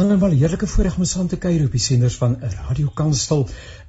[0.00, 3.42] Alhoewel heerlike voorreg om saam te kuier op die senders van Radio Kansel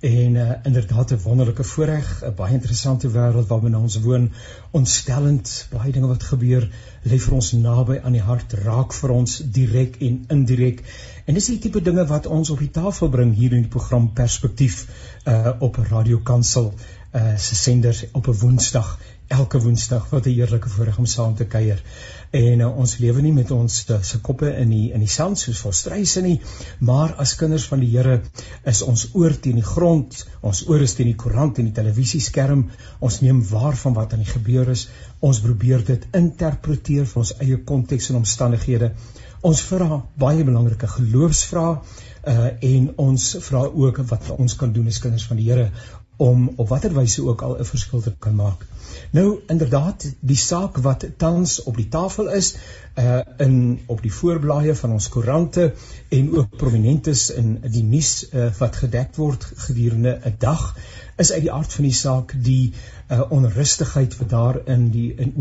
[0.08, 4.26] en uh, inderdaad 'n wonderlike voorreg, 'n baie interessante wêreld waarin ons woon,
[4.72, 6.68] ontstellend, baie dinge wat gebeur,
[7.04, 10.84] lê vir ons naby aan die hart, raak vir ons direk en indirek.
[11.26, 14.12] En dis die tipe dinge wat ons op die tafel bring hier in die program
[14.14, 14.88] Perspektief
[15.26, 16.74] uh, op Radio Kansel
[17.16, 18.98] uh, se senders op 'n Woensdag
[19.32, 21.80] elke woensdag wat 'n heerlike voorreg om saam te kuier.
[22.32, 25.40] En uh, ons lewe nie met ons uh, se koppe in die in die sand
[25.40, 26.42] soos vol struise nie,
[26.80, 28.22] maar as kinders van die Here
[28.72, 32.66] is ons oor teen die grond, ons oor is teen die koerant en die televisieskerm.
[33.00, 34.88] Ons neem waar van wat aan die gebeur is.
[35.20, 38.94] Ons probeer dit interpreteer vir ons eie konteks en omstandighede.
[39.42, 41.80] Ons vra baie belangrike geloofsvrae
[42.32, 45.72] uh en ons vra ook wat ons kan doen as kinders van die Here
[46.22, 48.68] om op watter wyse ook al 'n verskil te kan maak.
[49.12, 52.56] Nou inderdaad, die saak wat tans op die tafel is,
[53.00, 55.74] uh in op die voorblaaie van ons koerante
[56.10, 60.76] en ook prominentes in die nuus uh, wat gedek word gedurende 'n dag,
[61.16, 62.74] is uit die aard van die saak die
[63.12, 65.34] uh onrustigheid wat daar in die in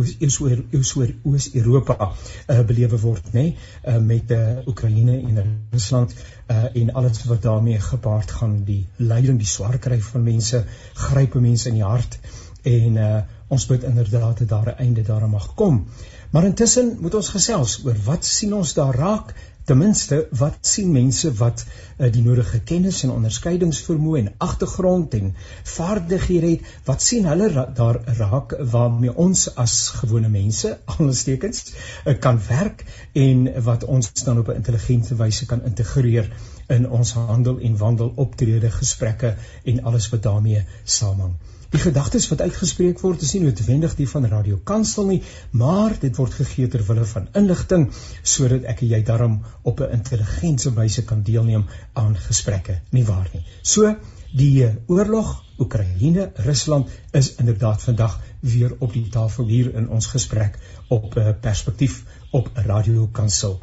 [1.23, 2.13] Oos-Europa
[2.49, 3.57] uh belewe word, nê, nee?
[3.87, 6.15] uh met uh Oekraïne en Rusland
[6.51, 11.35] uh en alles wat daarmee gepaard gaan, die lyding, die swaar kry van mense, gryp
[11.35, 12.19] mense in die hart
[12.63, 15.87] en uh ons bid inderdaad dat daar 'n einde daaraan mag kom.
[16.31, 19.35] Maar intussen moet ons gesels oor wat sien ons daar raak?
[19.65, 25.35] Ten minste, wat sien mense wat uh, die nodige kennis en onderskeidingsvermoë en agtergrond en
[25.63, 26.71] vaardighede het?
[26.85, 31.65] Wat sien hulle ra daar raak waarmee ons as gewone mense, alstekens,
[32.07, 36.33] uh, kan werk en wat ons dan op 'n intelligente wyse kan integreer
[36.77, 41.35] in ons handel en wandel optrede gesprekke en alles wat daarmee saamhang.
[41.71, 46.17] Die gedagtes wat uitgespreek word is nie noodwendig die van Radio Kansel nie, maar dit
[46.19, 47.85] word gegee ter wille van inligting
[48.33, 53.31] sodat ek en jy daarom op 'n intelligente wyse kan deelneem aan gesprekke, nie waar
[53.35, 53.45] nie.
[53.63, 53.95] So
[54.33, 60.59] die oorlog Oekraïne Rusland is inderdaad vandag weer op die tafel hier in ons gesprek
[60.89, 63.61] op 'n perspektief op Radio Kansel.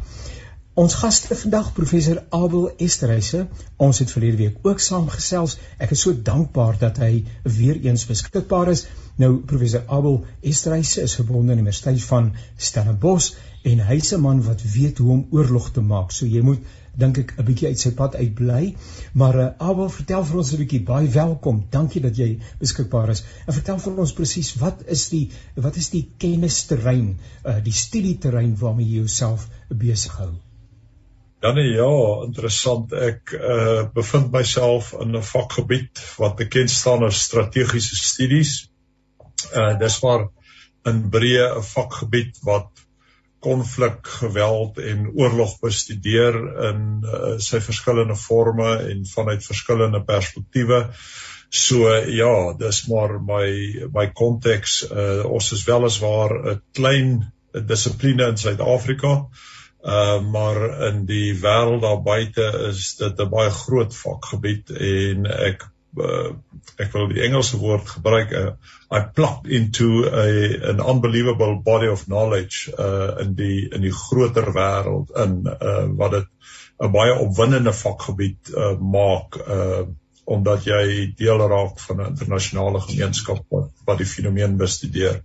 [0.81, 3.39] Ons gaste vandag professor Abel Esterhuise.
[3.81, 5.55] Ons het verlede week ook saamgesels.
[5.81, 7.23] Ek is so dankbaar dat hy
[7.55, 8.83] weer eens beskikbaar is.
[9.17, 10.19] Nou professor Abel
[10.51, 12.29] Esterhuise is verbonde aan die Universiteit van
[12.67, 13.31] Stellenbosch
[13.71, 16.13] en hy's 'n man wat weet hoe om oorlog te maak.
[16.13, 16.61] So jy moet
[16.93, 18.75] dink ek 'n bietjie uit sy pad uitbly.
[19.13, 21.65] Maar uh, Abel, vertel vir ons 'n bietjie baie welkom.
[21.71, 23.23] Dankie dat jy beskikbaar is.
[23.47, 27.15] En vertel vir ons presies wat is die wat is die kennisterrein,
[27.45, 30.35] uh, die studieterrein waarmee jy jouself besig hou?
[31.39, 31.89] Danny, ja,
[32.25, 32.93] interessant.
[32.97, 38.53] Ek uh bevind myself in 'n vakgebied wat bekend staan as strategiese studies.
[39.53, 40.27] Uh dis maar
[40.89, 42.71] in breë 'n vakgebied wat
[43.45, 46.37] konflik, geweld en oorlog bestudeer
[46.71, 50.79] in uh, sy verskillende forme en vanuit verskillende perspektiewe.
[51.49, 53.45] So ja, dis maar my
[53.93, 54.79] my konteks.
[54.89, 57.13] Uh ons is weliswaar 'n klein
[57.53, 59.13] dissipline in Suid-Afrika.
[59.13, 59.55] Uh
[59.87, 60.57] Uh maar
[60.89, 65.63] in die wêreld daar buite is dit 'n baie groot vakgebied en ek
[65.95, 66.31] uh,
[66.77, 68.51] ek wil die Engelse woord gebruik uh,
[68.91, 70.25] I plucked into a
[70.71, 76.11] an unbelievable body of knowledge uh in die in die groter wêreld in uh wat
[76.11, 76.27] dit
[76.83, 79.87] 'n baie opwindende vakgebied uh maak uh
[80.27, 85.21] omdat jy deel raak van 'n internasionale gemeenskap wat wat die fenomeen bestudeer.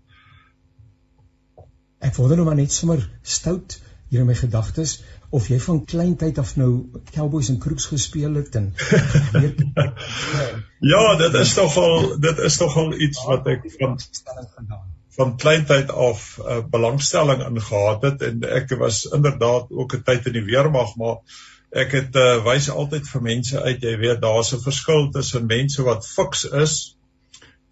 [1.98, 3.80] Ek wonder nou maar net sommer stout
[4.12, 4.98] hier in my gedagtes
[5.32, 6.68] of jy van klein tyd af nou
[7.14, 8.66] cowboys en crooks gespeel het en
[10.92, 13.96] Ja, dit is tog al dit is tog al iets wat ek van
[15.16, 20.28] van klein tyd af uh, belangstelling ingehad het en ek was inderdaad ook 'n tyd
[20.28, 21.40] in die weermag maar
[21.84, 25.88] ek het uh, wys altyd vir mense uit jy weet daar's 'n verskil tussen mense
[25.88, 26.76] wat fiks is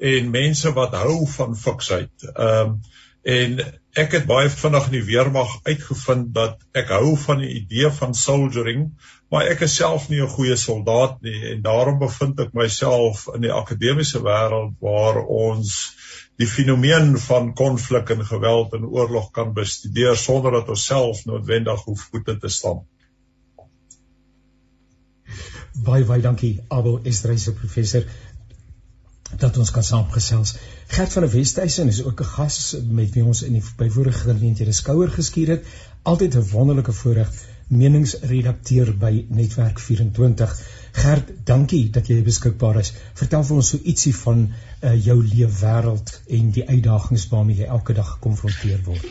[0.01, 2.31] en mense wat hou van fiksheid.
[2.33, 2.81] Ehm um,
[3.23, 3.61] en
[3.99, 8.15] ek het baie vinnig in die weermag uitgevind dat ek hou van die idee van
[8.15, 8.87] soldiering,
[9.31, 13.43] maar ek is self nie 'n goeie soldaat nie en daarom bevind ek myself in
[13.43, 15.75] die akademiese wêreld waar ons
[16.41, 21.85] die fenomeen van konflik en geweld en oorlog kan bestudeer sonder dat ons self noodwendig
[21.85, 22.87] hoef voete te stamp.
[25.85, 28.05] Baie baie dankie Abel Estreise professor
[29.39, 30.57] dat ons kan saamgesels.
[30.87, 34.73] Gert van der Westhuizen is ook 'n gas met wie ons in die byvorige geleenthede
[34.73, 35.65] skouer geskuur het.
[36.03, 37.31] Altyd 'n wonderlike voorreg
[37.69, 40.57] meningsredakteur by Netwerk 24.
[40.93, 42.93] Gert, dankie dat jy beskikbaar is.
[43.15, 44.49] Vertel vir ons so ietsie van
[44.83, 49.07] uh, jou leefwêreld en die uitdagings waarmee jy elke dag gekonfronteer word.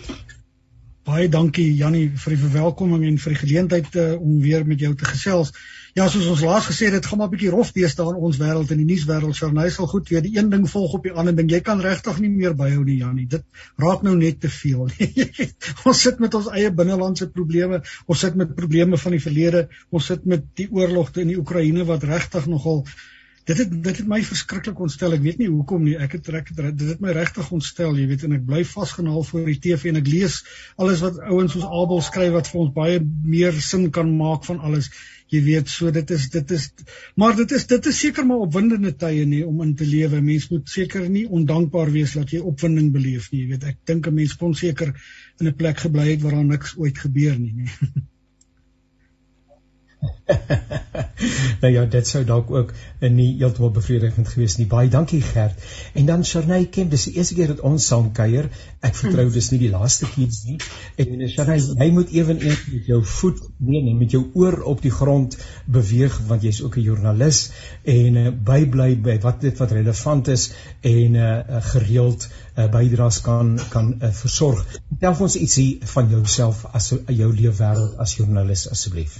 [1.09, 4.91] baie dankie Jannie vir die verwelkoming en vir die geleentheid uh, om weer met jou
[4.95, 5.53] te gesels.
[5.97, 8.37] Ja, soos ons laas gesê het, dit gaan maar 'n bietjie rof deesdae in ons
[8.37, 9.37] wêreld in die nuuswêreld.
[9.37, 11.49] Charney sal goed weet, die een ding volg op die ander ding.
[11.51, 13.27] Jy kan regtig nie meer byhou nie, Jannie.
[13.27, 13.43] Dit
[13.77, 14.89] raak nou net te veel.
[15.89, 20.05] ons sit met ons eie binnelandse probleme, ons sit met probleme van die verlede, ons
[20.05, 22.85] sit met die oorlog in die Oekraïne wat regtig nogal
[23.49, 25.15] dit het dit het my verskriklik ontstel.
[25.15, 25.95] Ek weet nie hoekom nie.
[26.01, 29.47] Ek het trek dit het my regtig ontstel, jy weet, en ek bly vasgenaal voor
[29.49, 30.41] die TV en ek lees
[30.77, 32.99] alles wat ouens soos Abel skryf wat vir ons baie
[33.35, 34.91] meer sin kan maak van alles.
[35.33, 36.67] Jy weet, so dit is dit is
[37.21, 40.21] maar dit is dit is seker maar opwindende tye nie om in te lewe.
[40.29, 43.45] Mens moet seker nie ondankbaar wees dat jy opwinding beleef nie.
[43.45, 44.93] Jy weet, ek dink 'n mens kon seker
[45.39, 47.71] in 'n plek gebly het waar daar niks ooit gebeur nie, nie.
[51.61, 54.67] nou ja, dit sou dalk ook nie heeltemal bevredigend gewees nie.
[54.71, 55.59] Baie dankie Gert.
[55.93, 58.49] En dan Sharnay Kemp, dis die eerste keer dat ons saam kuier.
[58.85, 60.59] Ek vertrou dis nie die laaste keer nie.
[61.03, 64.93] En Sharnay, jy moet eweneens met jou voet nee nee, met jou oor op die
[64.93, 65.35] grond
[65.67, 67.39] beweeg want jy's ook 'n joernalis
[67.83, 73.57] en uh, bybly by wat dit wat relevant is en uh, gereeld uh, bydraes kan
[73.69, 74.63] kan uh, versorg.
[74.89, 79.19] Vertel ons ietsie van jouself as jou leefwêreld as joernalis asseblief.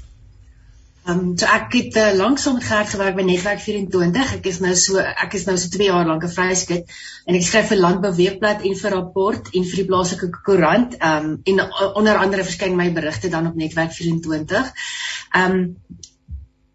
[1.09, 4.33] Ehm um, so ek het uh, lank saam met Gert gewerk by Netwerk 24.
[4.35, 6.93] Ek is nou so ek is nou so 2 jaar lank 'n vryskut
[7.25, 10.93] en ek skryf vir Landbou Weekblad en vir Rapport en vir die plaaslike koerant.
[10.99, 11.63] Ehm um, en
[12.01, 14.71] onder andere verskyn my berigte dan op Netwerk 24.
[15.33, 15.65] Ehm um,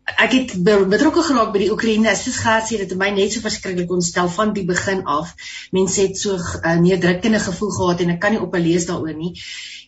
[0.04, 2.12] ek het betrokke geraak by die Oekraïne.
[2.16, 5.32] Soos Gert sê, dit het my net so verskriklik ontstel van die begin af.
[5.72, 8.60] Mense het so 'n uh, eh, neerdrukkende gevoel gehad en ek kan nie op 'n
[8.60, 9.32] lees daaroor nie.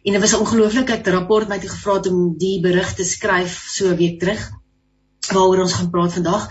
[0.05, 3.67] En dit was 'n ongelooflike rapport my toe gevra het om die berig te skryf
[3.69, 4.51] so 'n week terug
[5.33, 6.49] waaroor ons gaan praat vandag.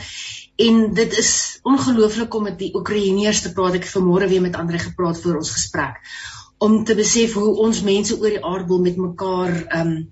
[0.56, 3.74] En dit is ongelooflik om met die Oekraïners te praat.
[3.74, 6.00] Ek het vanmôre weer met ander gepraat voor ons gesprek
[6.58, 10.12] om te besef hoe ons mense oor die aardbol met mekaar ehm um,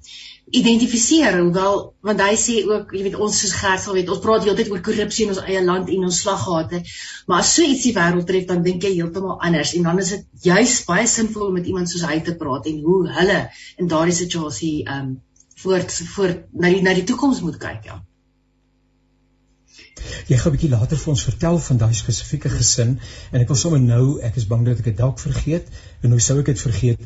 [0.54, 4.46] identifiseer hoewel want hy sê ook jy weet ons soos Gert sal weet ons praat
[4.46, 6.84] heeltyd oor korrupsie in ons eie land en ons slaggate.
[7.28, 9.74] Maar as so iets die wêreld tref dan dink jy heeltemal anders.
[9.78, 12.82] En dan is dit juis baie sinvol om met iemand soos hy te praat en
[12.86, 13.40] hoe hulle
[13.82, 15.14] in daardie situasie ehm um,
[15.64, 18.02] voort voort na die na die toekoms moet kyk ja.
[20.28, 22.98] Jy gaan 'n bietjie later vir ons vertel van daai spesifieke gesin
[23.32, 25.68] en ek wil sommer nou, ek is bang dat ek dit dalk vergeet
[26.02, 27.00] en nou sou ek dit vergeet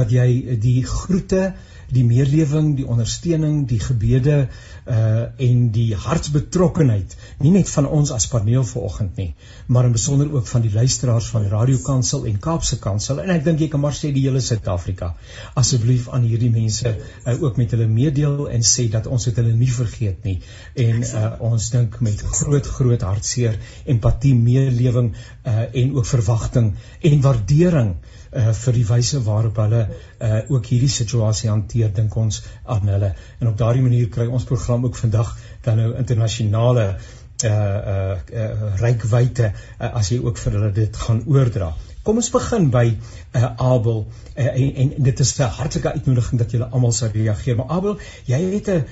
[0.00, 1.54] dat jy die groete
[1.92, 4.48] die meerlewing, die ondersteuning, die gebede
[4.84, 9.30] uh en die hartsbetrokkenheid nie net van ons as paneel vanoggend nie,
[9.66, 13.44] maar in besonder ook van die luisteraars van Radio Kansel en Kaapse Kansel en ek
[13.46, 15.14] dink jy kan maar sê die hele Suid-Afrika.
[15.60, 19.54] Asseblief aan hierdie mense uh, ook met hulle meedeel en sê dat ons dit hulle
[19.56, 20.38] nie vergeet nie
[20.86, 23.56] en uh ons dink met groot groot hartseer,
[23.96, 30.40] empatie, meelewing uh en ook verwagting en waardering uh, vir die wyse waarop hulle uh,
[30.50, 34.84] ook hierdie situasie hanteer dink ons aan hulle en op daardie manier kry ons program
[34.88, 40.70] ook vandag dan nou internasionale uh uh, uh rykwyte uh, as jy ook vir hulle
[40.72, 41.72] dit gaan oordra.
[42.04, 46.50] Kom ons begin by uh, Abel uh, en, en dit is 'n hartlike uitnodiging dat
[46.52, 47.56] julle almal sou reageer.
[47.56, 47.94] Maar Abel,
[48.28, 48.84] jy het 'n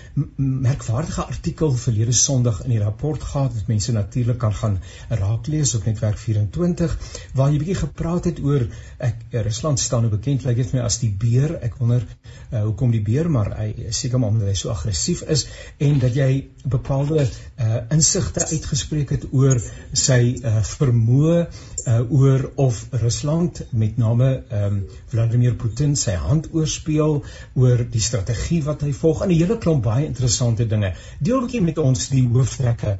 [0.64, 4.78] merkwaardige artikel verlede Sondag in die rapport gehad wat mense natuurlik kan gaan
[5.08, 6.96] raaklees op netwerk 24
[7.34, 8.64] waar jy bietjie gepraat het oor
[8.98, 11.58] ek Rusland staan nou bekend lyk dit my as die beer.
[11.60, 15.46] Ek wonder uh, hoekom die beer, maar hy seker maar omdat hy so aggressief is
[15.78, 19.60] en dat jy bepaalde uh, insigte uitgespreek het oor
[19.92, 21.46] sy uh, vermoë
[21.86, 27.24] uh, oor of Rusland met name ehm um, Vladimir Putin sy hand oorspeel
[27.54, 30.94] oor die strategie wat hy volg en 'n hele klomp baie interessante dinge.
[31.18, 32.98] Deel 'n bietjie met ons die hooftrekke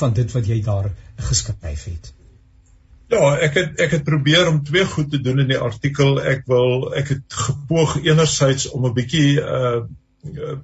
[0.00, 2.12] van dit wat jy daar geskryf het.
[3.08, 6.20] Ja, ek het ek het probeer om twee goed te doen in die artikel.
[6.20, 9.80] Ek wil ek het gepoog enerzijds om 'n bietjie uh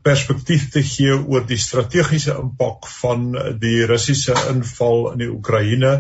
[0.02, 3.28] perspektief te gee oor die strategiese impak van
[3.60, 5.92] die Russiese inval in die Oekraïne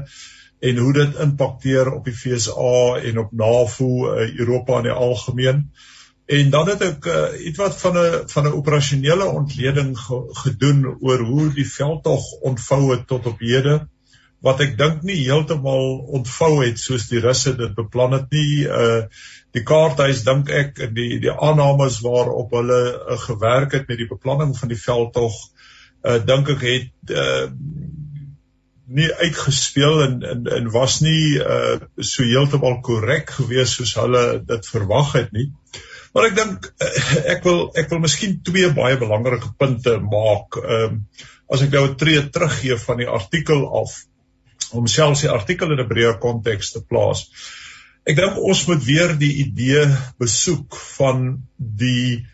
[0.64, 5.64] en hoe dit impakteer op die FSA en op NAVO, uh, Europa in die algemeen.
[6.26, 7.16] En dan het ek uh,
[7.50, 13.06] ietwat van 'n van 'n operasionele ontleding ge, gedoen oor hoe die veldtog ontvou het
[13.06, 13.82] tot op hede
[14.44, 18.64] wat ek dink nie heeltemal ontvou het soos die Russe dit beplan het nie.
[18.68, 19.04] Uh
[19.54, 24.08] die kaarthuis dink ek en die die aannames waarop hulle uh, gewerk het met die
[24.10, 25.36] beplanning van die veldtog
[26.02, 27.46] uh dink ek het uh
[28.86, 34.66] nie uitgespeel en en en was nie uh so heeltemal korrek gewees soos hulle dit
[34.72, 35.50] verwag het nie.
[36.14, 36.90] Maar ek dink uh,
[37.34, 40.60] ek wil ek wil miskien twee baie belangrike punte maak.
[40.62, 43.96] Ehm uh, as ek nou 'n tree teruggee van die artikel af
[44.72, 47.26] om selfs die artikel in 'n breër konteks te plaas.
[48.04, 49.84] Ek dink ons moet weer die idee
[50.20, 52.26] besoek van die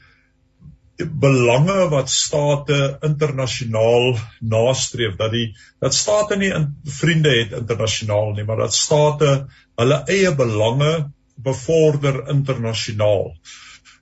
[1.04, 8.44] belange wat state internasionaal nastreef dat die dat state nie in vriende het internasionaal nie
[8.44, 9.30] maar dat state
[9.80, 11.10] hulle eie belange
[11.42, 13.36] bevorder internasionaal.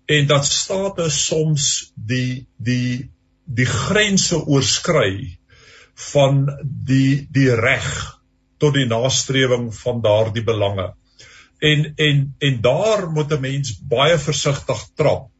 [0.06, 3.10] En dat state soms die die
[3.44, 5.38] die grense oorskry
[6.12, 7.88] van die die reg
[8.58, 10.92] tot die nastrewing van daardie belange.
[11.58, 15.30] En en en daar moet 'n mens baie versigtig trap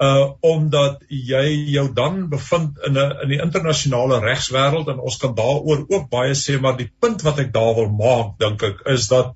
[0.00, 5.34] uh omdat jy jou dan bevind in 'n in die internasionale regswêreld en ons kan
[5.34, 9.08] daaroor ook baie sê maar die punt wat ek daar wil maak dink ek is
[9.08, 9.34] dat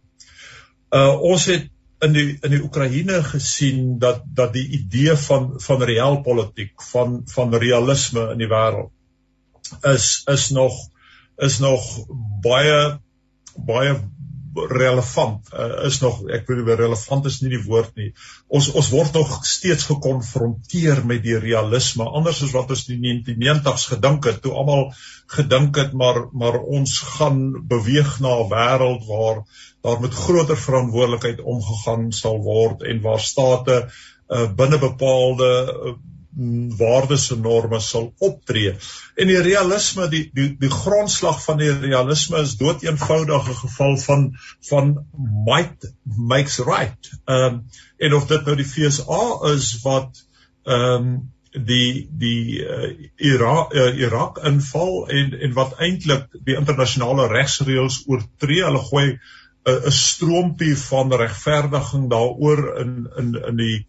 [0.90, 1.68] uh ons het
[2.04, 7.54] in die in die Oekraïne gesien dat dat die idee van van realpolitiek van van
[7.54, 8.92] realisme in die wêreld
[9.92, 10.75] is is nog
[11.37, 11.85] is nog
[12.42, 13.00] baie
[13.56, 13.94] baie
[14.55, 18.11] relevant uh, is nog ek weet nie relevant is nie die woord nie.
[18.49, 23.89] Ons ons word nog steeds gekonfronteer met die realisme anders as wat ons die 1990s
[23.95, 24.89] gedink het toe almal
[25.35, 27.45] gedink het maar maar ons gaan
[27.75, 29.45] beweeg na 'n wêreld waar
[29.83, 35.97] daar met groter verantwoordelikheid omgegaan sal word en waar state uh, binne bepaalde uh,
[36.79, 38.75] waardes en norme sal optree.
[39.14, 44.25] En die realisme die die die grondslag van die realisme is dood eenvoudige geval van
[44.69, 44.95] van
[45.47, 47.12] might makes right.
[47.25, 47.62] Ehm um,
[47.99, 49.23] en of dit nou die FSA
[49.55, 50.26] is wat
[50.64, 51.14] ehm um,
[51.55, 58.64] die die uh, Irak uh, Irak inval en en wat eintlik die internasionale regsreëls oortree.
[58.64, 59.21] Hulle gooi 'n
[59.71, 63.87] uh, 'n stroompie van regverdiging daaroor in in in die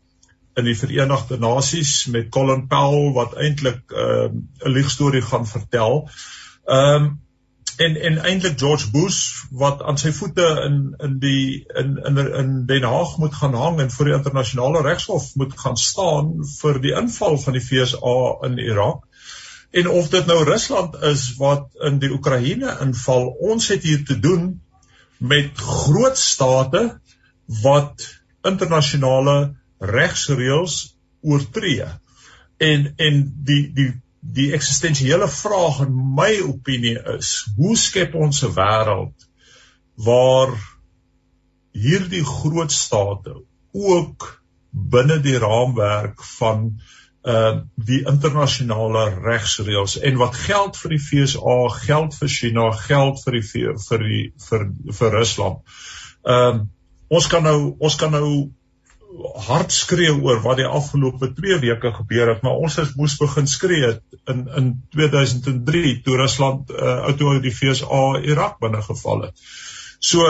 [0.56, 6.10] in die Verenigde Nasies met Colin Powell wat eintlik ehm, 'n uh, liegstorie gaan vertel.
[6.66, 7.14] Ehm um,
[7.78, 12.54] en en eintlik George Bush wat aan sy voete in in die in in in
[12.66, 16.94] Den Haag moet gaan hang en voor die internasionale regshof moet gaan staan vir die
[16.96, 18.16] inval van die FSA
[18.48, 19.04] in Irak.
[19.72, 24.20] En of dit nou Rusland is wat in die Oekraïne inval, ons het hier te
[24.20, 24.62] doen
[25.18, 27.00] met groot state
[27.62, 28.08] wat
[28.44, 29.56] internasionale
[29.90, 30.80] regsreëls
[31.22, 31.88] oortree.
[32.58, 33.92] En en die die
[34.26, 39.28] die eksistensiële vraag in my opinie is, hoe skep ons 'n wêreld
[40.08, 40.56] waar
[41.72, 43.36] hierdie groot state
[43.72, 44.28] ook
[44.72, 46.70] binne die raamwerk van
[47.26, 51.56] uh die internasionale regsreëls en wat geld vir die FSA,
[51.88, 53.46] geld vir China, geld vir die
[53.88, 54.68] vir die vir
[55.00, 55.78] vir Rusland.
[56.24, 56.66] Ehm uh,
[57.08, 58.30] ons kan nou ons kan nou
[59.48, 63.48] hard skree oor wat die afgelope 2 weke gebeur het, maar ons het moes begin
[63.48, 63.94] skree
[64.32, 69.48] in in 2003 toe Rusland uh, toe die FSA Irak binne geval het.
[70.00, 70.26] So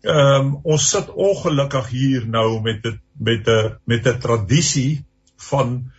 [0.00, 5.04] ehm um, ons sit ongelukkig hier nou met dit met 'n met 'n tradisie
[5.50, 5.90] van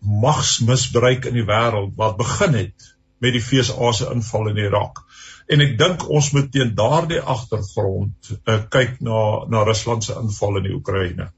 [0.00, 5.04] magsmisbruik in die wêreld wat begin het met die FSA se inval in Irak.
[5.46, 10.56] En ek dink ons moet teen daardie agtergrond uh, kyk na na Rusland se inval
[10.56, 11.30] in die Oekraïne.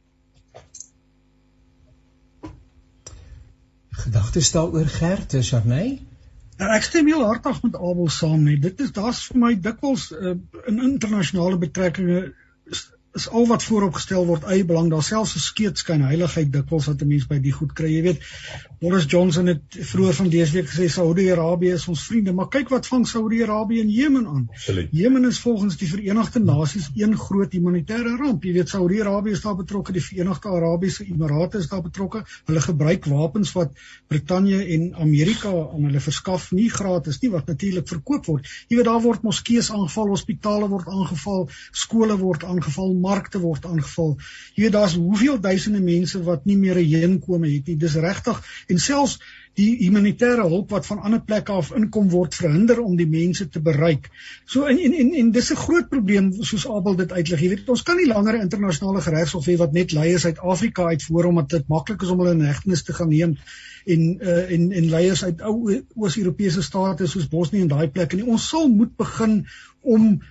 [3.92, 6.00] Gedagtes daaroor Gert, is Arney?
[6.58, 8.58] Nou, ek stem heel hartig met Abel saam nie.
[8.60, 12.32] Dit is daar's vir my dikwels uh, in internasionale betrekkinge
[13.12, 17.08] is al wat vooropgestel word eie belang daar selfs 'n skeetskyn heiligheid dikwels wat 'n
[17.08, 18.22] mens by die goed kry jy weet
[18.82, 22.32] Boris Johnson het vroeër van dese week gesê Saudi-Arabië is ons vriende.
[22.34, 24.48] Maar kyk wat vang Saudi-Arabië in Jemen aan.
[24.90, 28.42] Jemen is volgens die Verenigde Nasies een groot humanitêre ramp.
[28.42, 32.24] Jy weet Saudi-Arabië is daar betrokke die Verenigde Arabiese Emirate is daar betrokke.
[32.50, 33.78] Hulle gebruik wapens wat
[34.10, 38.50] Brittanje en Amerika aan hulle verskaf nie gratis nie wat natuurlik verkoop word.
[38.66, 44.16] Jy weet daar word moskeeë aangeval hospitale word aangeval skole word aangeval markte word aangeval.
[44.58, 47.78] Jy weet daar's hoeveel duisende mense wat nie meer heenkome het nie.
[47.86, 49.18] Dis regtig en selfs
[49.58, 53.60] die humanitêre hulp wat van ander plekke af inkom word verhinder om die mense te
[53.60, 54.08] bereik.
[54.48, 57.40] So en en en, en dis 'n groot probleem soos Abel dit uitlig.
[57.40, 60.88] Jy weet ons kan nie langer 'n internasionale regshof hê wat net leiers uit Afrika
[60.88, 63.36] uitvoer omdat dit maklik is om hulle in hegtenis te gaan neem
[63.86, 68.24] en uh, en en leiers uit ou Oos-Europese state soos Bosnië en daai plekke nie.
[68.26, 69.46] Ons sal moet begin
[69.80, 70.22] om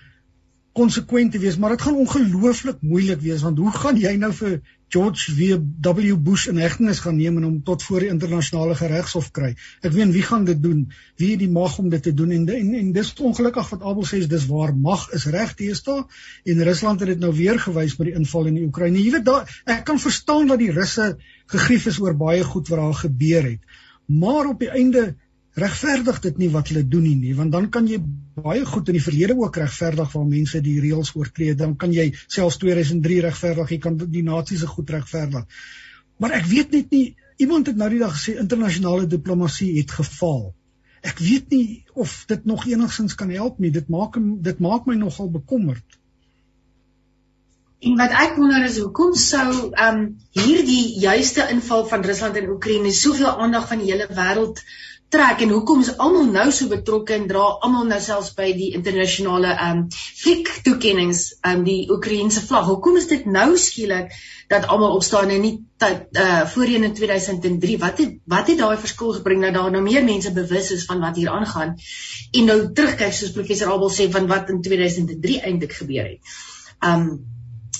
[0.72, 4.62] konsekwent te wees, maar dit gaan ongelooflik moeilik wees want hoe gaan jy nou vir
[4.92, 9.54] George W Bush in hegtenis gaan neem en hom tot voor die internasionale regshof kry?
[9.80, 10.82] Ek weet wie gaan dit doen?
[11.16, 12.34] Wie het die mag om dit te doen?
[12.36, 16.02] En en, en dis ongelukkig wat Abel sê, dis waar mag is reg teesta
[16.44, 19.00] en Rusland het dit nou weer gewys met die inval in die Oekraïne.
[19.00, 21.14] Jy weet daar ek kan verstaan dat die Russe
[21.54, 23.80] gegrief is oor baie goed wat daar gebeur het.
[24.12, 25.14] Maar op die einde
[25.54, 27.98] regverdig dit nie wat hulle doen nie, nie want dan kan jy
[28.42, 31.54] baie goed in die verlede ook regverdig waar mense die reëls oortree.
[31.54, 35.44] Dan kan jy selfs 2003 regverdig jy kan die nasies se goed regverdig.
[36.16, 37.04] Maar ek weet net nie
[37.42, 40.52] iemand het nou die dag gesê internasionale diplomatie het gefaal.
[41.02, 43.72] Ek weet nie of dit nog enigsins kan help nie.
[43.74, 45.84] Dit maak dit maak my nogal bekommerd.
[47.82, 50.02] En wat ek wonder is hoekom sou um,
[50.38, 54.62] hierdie juiste inval van Rusland in Oekraïne soveel aandag van die hele wêreld
[55.12, 58.70] trek en hoekom is almal nou so betrokke en dra almal nou selfs by die
[58.78, 59.82] internasionale ehm um,
[60.22, 62.64] fliek toekennings aan um, die Oekraïense vlag.
[62.70, 64.14] Hoekom is dit nou skielik
[64.52, 65.52] dat almal opstaan en nie
[65.82, 69.82] tyd uh voorheen in 2003 wat het wat het daai verskil gebring dat daar nou
[69.84, 74.08] meer mense bewus is van wat hier aangaan en nou terugkyk soos professor Abel sê
[74.16, 76.36] van wat in 2003 eintlik gebeur het.
[76.80, 77.06] Um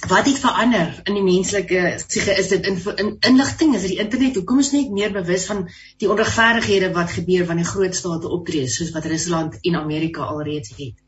[0.09, 3.75] wat het verander in die menslike psiege is dit in, in inligting?
[3.75, 4.39] Is dit die internet?
[4.41, 5.69] Hoekom is net meer bewus van
[6.03, 10.99] die onregverdighede wat gebeur wanneer groot state optree soos wat Rusland en Amerika alreeds het?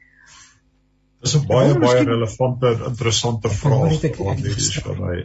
[1.24, 5.16] Dis 'n baie baie relevante interessante vraag wat hier is vir my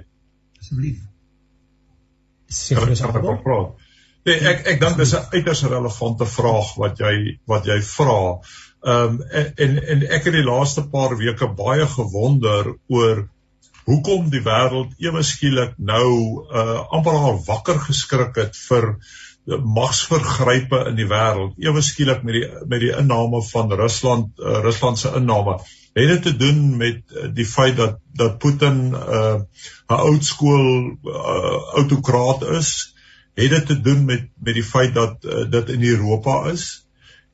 [0.59, 0.99] asseblief.
[2.47, 3.87] Seker is op praat?
[4.25, 8.39] Nee, ek ek dink dis 'n uiters relevante vraag wat jy wat jy vra.
[8.83, 9.21] Ehm um,
[9.55, 13.29] en en ek het die laaste paar weke baie gewonder oor
[13.89, 16.09] hoekom die wêreld ewe skielik nou
[16.45, 18.93] uh amper al wakker geskrik het vir
[19.57, 24.99] magsvergrype in die wêreld ewe skielik met die met die inname van Rusland uh, Rusland
[24.99, 25.57] se inname?
[25.97, 29.39] Het dit te doen met uh, die feit dat dat Putin 'n uh,
[29.89, 32.95] 'n oud skool uh, autokraat is?
[33.33, 36.85] Het dit te doen met met die feit dat uh, dit in Europa is?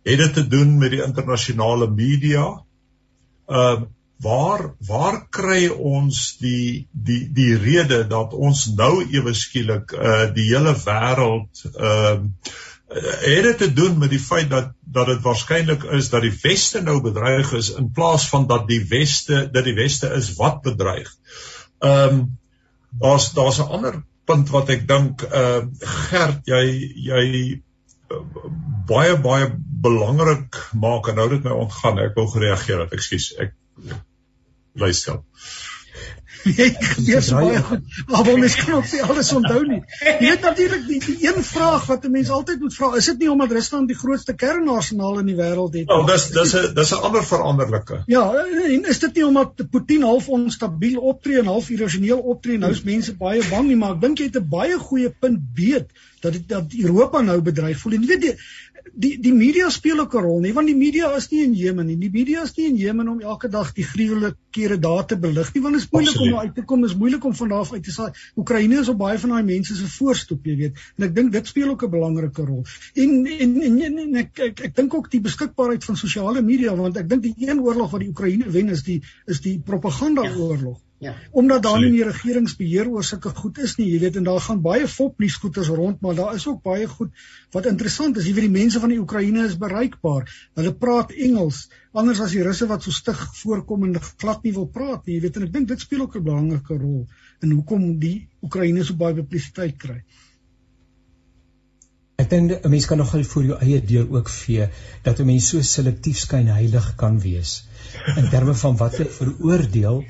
[0.03, 2.63] Het dit te doen met die internasionale media?
[3.47, 3.81] Uh
[4.23, 10.47] waar waar kry ons die die die rede dat ons nou ewe skielik uh die
[10.53, 12.53] hele wêreld ehm uh,
[12.95, 16.81] het dit te doen met die feit dat dat dit waarskynlik is dat die weste
[16.81, 21.11] nou bedreig is in plaas van dat die weste dat die weste is wat bedreig.
[21.79, 22.37] Ehm um,
[22.99, 25.65] daar's daar's 'n ander punt wat ek dink uh
[26.09, 26.63] Gert jy
[27.09, 27.25] jy
[28.11, 28.21] uh,
[28.87, 33.53] baie baie belangrik maak en nou dit my ontgaan ek wil gereageer het ekskuus ek
[36.45, 37.85] Jy gebeur so baie goed.
[38.11, 39.79] Maar mens kan ook nie alles onthou nie.
[40.03, 43.19] Jy weet natuurlik die, die een vraag wat 'n mens altyd moet vra, is dit
[43.19, 45.95] nie omdat Rusland die grootste kernarsenaal in die wêreld het nie?
[45.95, 48.03] Oh, dis dis 'n dis 'n ander veranderlike.
[48.05, 52.59] Ja, en is dit nie omdat Putin half onstabiel optree en half irrasioneel optree en
[52.59, 55.53] nou is mense baie bang nie, maar ek dink jy het 'n baie goeie punt
[55.53, 55.89] beet
[56.25, 57.97] dat dit dat Europa nou bedreig voel.
[57.97, 58.33] En jy weet die,
[58.93, 61.85] die die media speel ook 'n rol nie want die media is nie in Jemen
[61.85, 61.97] nie.
[61.97, 65.61] Die media is nie in Jemen om elke dag die gruwelikhede daar te belig nie
[65.63, 66.81] want dit is moeilik om uit te kom.
[66.81, 68.11] Dit is moeilik om van daar af uit te saai.
[68.35, 70.81] Oekraïne is op baie van daai mense se voorstoep, jy weet.
[70.97, 72.63] En ek dink dit speel ook 'n belangrike rol.
[72.93, 76.75] En en en, en, en ek ek, ek dink ook die beskikbaarheid van sosiale media
[76.75, 80.21] want ek dink die een oorlog wat die Oekraïne wen is die is die propaganda
[80.21, 80.84] oorlog.
[81.05, 81.13] Ja.
[81.13, 81.13] Ja.
[81.31, 84.61] Omdat daar nie meer regeringsbeheer oor sulke goed is nie, jy weet en daar gaan
[84.65, 88.25] baie fopnuus goeters rond, maar daar is ook baie goed wat interessant is.
[88.25, 90.25] Jy weet die mense van die Oekraïne is bereikbaar.
[90.57, 94.69] Hulle praat Engels, anders as die Russe wat so stig voorkom en glad nie wil
[94.79, 95.19] praat nie.
[95.19, 97.05] Jy weet en ek dink dit speel ook 'n belangrike rol
[97.45, 100.01] in hoekom die Oekraïne so baie publisiteit kry.
[102.15, 104.67] Ek dink 'n mens kan nogal vir jou eie deur ook vee
[105.03, 107.63] dat 'n mens so selektief skyn heilig kan wees
[108.15, 110.03] in terme van wat jy veroordeel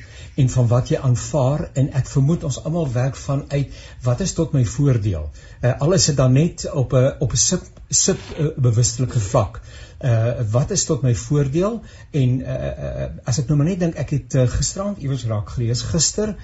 [0.43, 4.53] en van wat jy aanvaar en ek vermoed ons almal werk vanuit wat is tot
[4.53, 5.29] my voordeel.
[5.61, 9.61] Uh, al is dit dan net op 'n op 'n sub sub uh, bewustelike vlak.
[10.01, 13.95] Uh wat is tot my voordeel en uh, uh as ek nou maar net dink
[13.95, 16.35] ek het uh, gisterand iewers raak gelees gister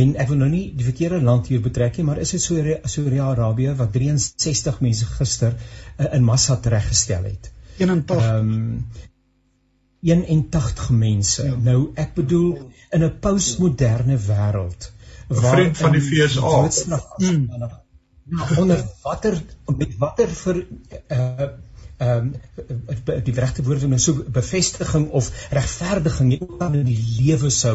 [0.00, 2.76] en ek wil nou nie die verkeerde land hier betrek nie maar is dit so
[2.94, 7.50] Saudi-Arabië wat 63 mense gister uh, in massa tereggestel het.
[7.78, 8.16] 81.
[8.16, 8.84] Ehm um,
[10.00, 11.44] 81 mense.
[11.44, 11.56] Ja.
[11.60, 14.92] Nou ek bedoel in 'n postmoderne wêreld
[15.28, 17.50] waar vriend van die FSA hmm,
[18.58, 19.42] onder watter
[19.76, 20.66] met watter vir
[21.08, 21.50] uh
[22.00, 26.98] ehm um, die regte woorde nou so bevestiging of regverdiging nie ook aan in die
[27.18, 27.74] lewe sou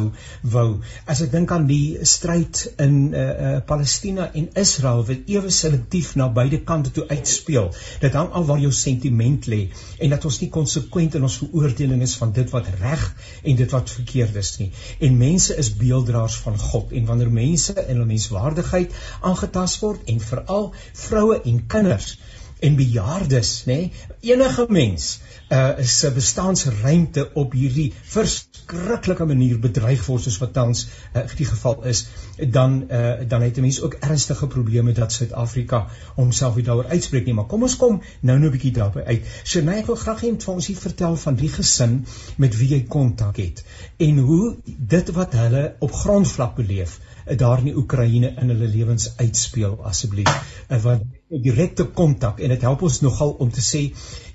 [0.55, 0.79] wou.
[1.05, 5.53] As ek dink aan die stryd in eh uh, uh, Palestina en Israel wat ewe
[5.53, 7.69] selektief na beide kante toe uitspeel
[8.01, 9.61] dit hang af waar jou sentiment lê
[9.99, 13.05] en dat ons nie konsekwent in ons veroordeling is van dit wat reg
[13.43, 14.71] en dit wat verkeerd is nie.
[14.99, 20.19] En mense is beelddraers van God en wanneer mense in hulle menswaardigheid aangetast word en
[20.29, 20.71] veral
[21.05, 22.15] vroue en kinders
[22.59, 23.75] en bejaardes, nê?
[23.75, 23.91] Nee?
[24.33, 25.19] Enige mens
[25.53, 31.83] uh se bestaansruimte op hierdie verskriklike manier bedreig word soos wat tans uh, die geval
[31.85, 32.07] is,
[32.39, 37.25] dan uh dan het 'n mens ook ernstige probleme dat Suid-Afrika homself nie daaroor uitspreek
[37.25, 37.33] nie.
[37.33, 39.25] Maar kom ons kom nou nou 'n bietjie daarby uit.
[39.43, 42.05] So nee, ek wil graag hê jy moet vir ons hier vertel van die gesin
[42.37, 43.63] met wie jy kontak het
[43.97, 49.13] en hoe dit wat hulle op grondvlak beleef daar in die Oekraïne in hulle lewens
[49.17, 50.33] uitspeel asseblief.
[50.69, 53.81] Uh, want direkte kontak en dit help ons nogal om te sê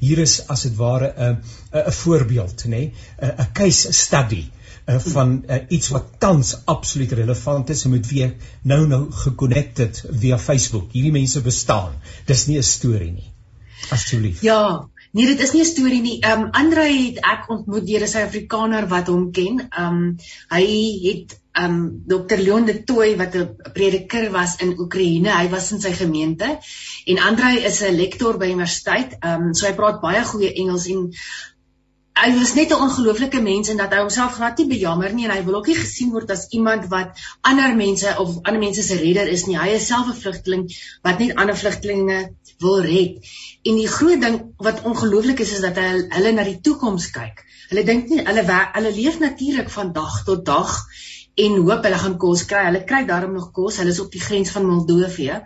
[0.00, 1.36] hier is as dit ware 'n
[1.72, 2.90] 'n voorbeeld nê
[3.22, 4.44] 'n case study
[4.88, 10.04] uh, van uh, iets wat tans absoluut relevant is en met wie nou nou geconnected
[10.10, 10.92] via Facebook.
[10.92, 11.92] Hierdie mense bestaan.
[12.26, 13.30] Dis nie 'n storie nie.
[13.90, 14.42] Asseblief.
[14.42, 14.88] Ja.
[15.12, 16.20] Nee, dit is nie 'n storie nie.
[16.20, 19.68] Ehm um, Andre het ek ontmoet deur 'n Suid-Afrikaner wat hom ken.
[19.70, 20.16] Ehm um,
[20.48, 20.66] hy
[21.02, 25.30] het um Dr Leon de Tooi wat 'n prediker was in Oekraïne.
[25.30, 26.58] Hy was in sy gemeente
[27.04, 29.16] en Andrei is 'n lektor by universiteit.
[29.24, 31.10] Um so hy praat baie goeie Engels en
[32.20, 35.34] hy was net 'n ongelooflike mens en dat hy homself glad nie bejammer nie en
[35.36, 38.96] hy wil ook nie gesien word as iemand wat ander mense of ander mense se
[38.96, 39.58] redder is nie.
[39.58, 40.64] Hy is self 'n vlugteling
[41.02, 43.24] wat net ander vlugtelinge wil red.
[43.62, 47.44] En die groot ding wat ongelooflik is is dat hy hulle na die toekoms kyk.
[47.70, 50.86] Hulle dink nie hulle hulle leef natuurlik van dag tot dag
[51.34, 52.62] en hoop hulle gaan kos kry.
[52.68, 53.78] Hulle kry daarom nog kos.
[53.80, 55.36] Hulle is op die grens van Moldowië.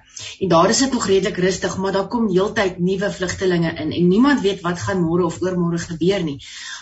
[0.41, 4.09] En daar is dit nog redelik rustig, maar daar kom heeltyd nuwe vlugtelinge in en
[4.09, 6.39] niemand weet wat gaan môre of oormôre gebeur nie.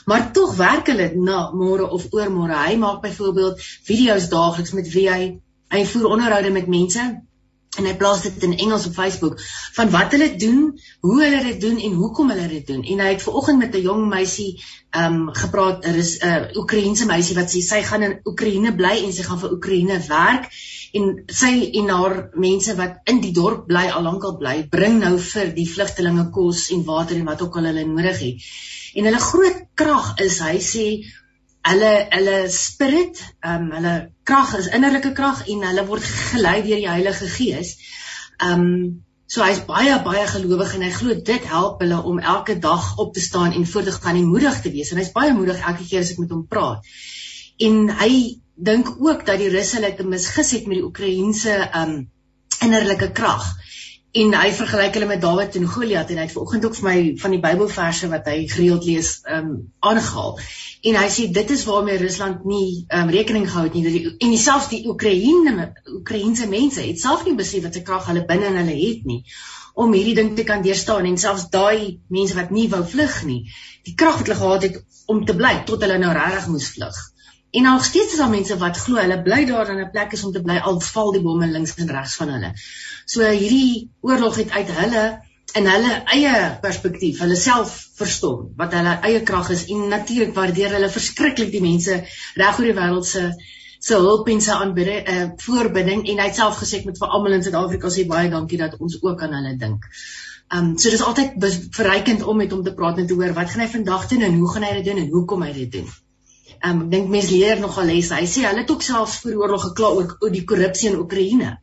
[0.07, 2.57] Maar tog werk hulle na môre of oormôre.
[2.67, 5.23] Hy maak byvoorbeeld video's daagliks met wie hy
[5.73, 7.23] hy voer onderhoude met mense
[7.79, 9.39] en hy plaas dit in Engels op Facebook
[9.77, 10.61] van wat hulle doen,
[11.01, 12.83] hoe hulle dit doen en hoekom hulle dit doen.
[12.85, 17.07] En hy het vanoggend met 'n jong meisie ehm um, gepraat, er 'n uh, Oekraïense
[17.07, 20.51] meisie wat sê sy gaan in Oekraïne bly en sy gaan vir Oekraïne werk
[20.93, 25.19] en sy en haar mense wat in die dorp bly al lankal bly, bring nou
[25.19, 28.53] vir die vlugtelinge kos en water en wat ook al hulle nodig het.
[28.95, 30.87] En hulle groot krag is hy sê
[31.68, 33.94] hulle hulle spirit, ehm um, hulle
[34.29, 37.77] krag is innerlike krag en hulle word gelei deur die Heilige Gees.
[38.38, 38.77] Ehm um,
[39.33, 43.14] so hy's baie baie gelowig en hy glo dit help hulle om elke dag op
[43.14, 44.90] te staan en voort te gaan en moedig te wees.
[44.92, 46.90] En hy's baie moedig elke keer as ek met hom praat.
[47.59, 48.12] En hy
[48.57, 52.03] dink ook dat die Russe hulle te misgis het met die Oekraïense ehm um,
[52.62, 53.46] innerlike krag
[54.12, 56.96] en hy vergelyk hulle met Dawid en Goliat en hy het vanoggend ook vir my
[57.22, 60.37] van die Bybelverse wat hy gereeld lees um aangehaal.
[60.90, 64.37] En hy sê dit is waarmee Rusland nie um rekening gehou het nie die en
[64.37, 68.61] selfs die Oekraïne Oekraïense mense het self nie besef wat se krag hulle binne in
[68.61, 69.22] hulle het nie
[69.72, 73.40] om hierdie ding te kan deurstaan en selfs daai mense wat nie wou vlug nie,
[73.88, 76.98] die krag wat hulle gehad het om te bly tot hulle nou regtig moes vlug.
[77.53, 80.25] En nog steeds is daar mense wat glo hulle bly daar in 'n plek is
[80.25, 82.51] om te bly al val die bomme links en regs van hulle.
[83.05, 85.03] So hierdie oorlog het uit hulle
[85.61, 90.73] in hulle eie perspektief, hulle self verstom wat hulle eie krag is en natuurlik waardeer
[90.79, 91.99] hulle verskriklik die mense
[92.41, 93.25] reg oor die wêreld se
[93.83, 97.09] se hulp en se aanbidding eh uh, voorbinding en hy het self gesê met vir
[97.17, 99.85] almal in Suid-Afrika sê baie dankie dat ons ook aan hulle dink.
[100.53, 101.37] Ehm um, so dis altyd
[101.81, 104.38] verrykend om met hom te praat en te hoor wat gaan hy vandag doen en
[104.38, 105.93] hoe gaan hy dit doen en hoekom hy dit doen.
[106.68, 108.14] Um, ek dink mense leer nogal lesse.
[108.14, 111.57] Hy sê hulle het ook selfs voor oorlog gekla oor, die korrupsie in Oekraïne.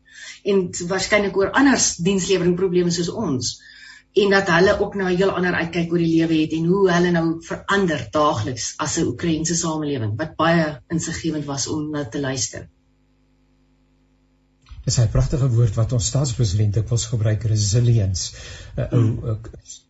[0.43, 3.53] En waarskynlik oor ander dienslewering probleme soos ons.
[4.19, 6.91] En dat hulle ook nou 'n heel ander uitkyk oor die lewe het en hoe
[6.91, 12.19] hulle nou verander daagliks as 'n Oekraïense samelewing wat baie insiggewend was om na te
[12.19, 12.67] luister
[14.89, 18.33] is 'n pragtige woord wat ons staatspresident dikwels gebruik resilience.
[18.75, 19.37] Uh, ou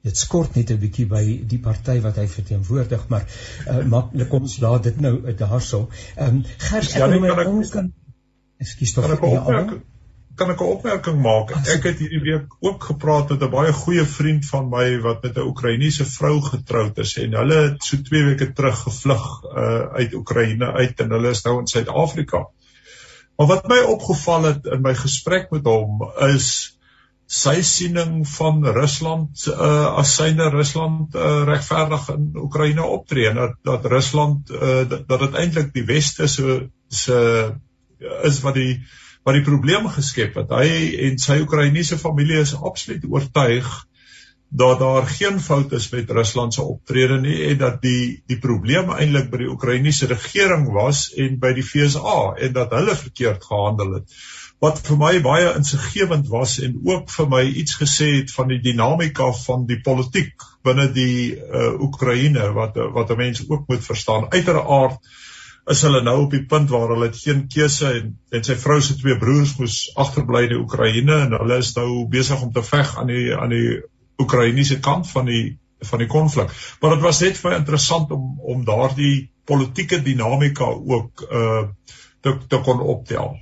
[0.07, 3.25] dit skort net 'n bietjie by die party wat hy verteenwoordig, maar
[3.67, 5.87] uh, maar kom ons laat dit nou daarso.
[6.15, 7.93] Ehm um, Gers ja, ek kan ons kan
[8.59, 9.05] Ekskuus tog.
[9.07, 9.79] Kan ek ja,
[10.39, 11.51] kan ek 'n opmerking maak?
[11.75, 15.37] Ek het hierdie week ook gepraat met 'n baie goeie vriend van my wat met
[15.37, 20.13] 'n Oekraïense vrou getroud is en hulle het so 2 weke terug gevlug uh, uit
[20.13, 22.47] Oekraïne uit en hulle is nou in Suid-Afrika.
[23.39, 26.49] Maar wat my opgeval het in my gesprek met hom is
[27.29, 33.85] sy siening van Rusland uh, as syne Rusland uh, regverdig in Oekraïne optree dat dat
[33.85, 36.57] Rusland uh, dat dit eintlik die weste so
[36.89, 37.19] se
[38.27, 38.81] is wat die
[39.23, 40.51] wat die probleme geskep het.
[40.51, 43.71] Hy en sy Oekraïense familie is absoluut oortuig
[44.49, 48.89] dat daar geen fout is met Rusland se optrede nie en dat die die probleem
[48.89, 53.93] eintlik by die Oekraïense regering was en by die FSA en dat hulle verkeerd gehandel
[53.99, 54.15] het.
[54.59, 58.59] Wat vir my baie insiggewend was en ook vir my iets gesê het van die
[58.63, 60.33] dinamika van die politiek
[60.65, 64.31] binne die uh, Oekraïne wat wat 'n mens ook moet verstaan.
[64.33, 64.97] Uiteraard
[65.69, 68.97] is hulle nou op die punt waar hulle geen keuse en en sy vrou se
[68.97, 72.97] twee broers moes agterbly in die Oekraïne en hulle is nou besig om te veg
[72.97, 73.81] aan die aan die
[74.19, 75.57] Oekraïense kant van die
[75.89, 76.51] van die konflik.
[76.81, 81.67] Maar dit was net vir interessant om om daardie politieke dinamika ook uh
[82.21, 83.37] te te kon optel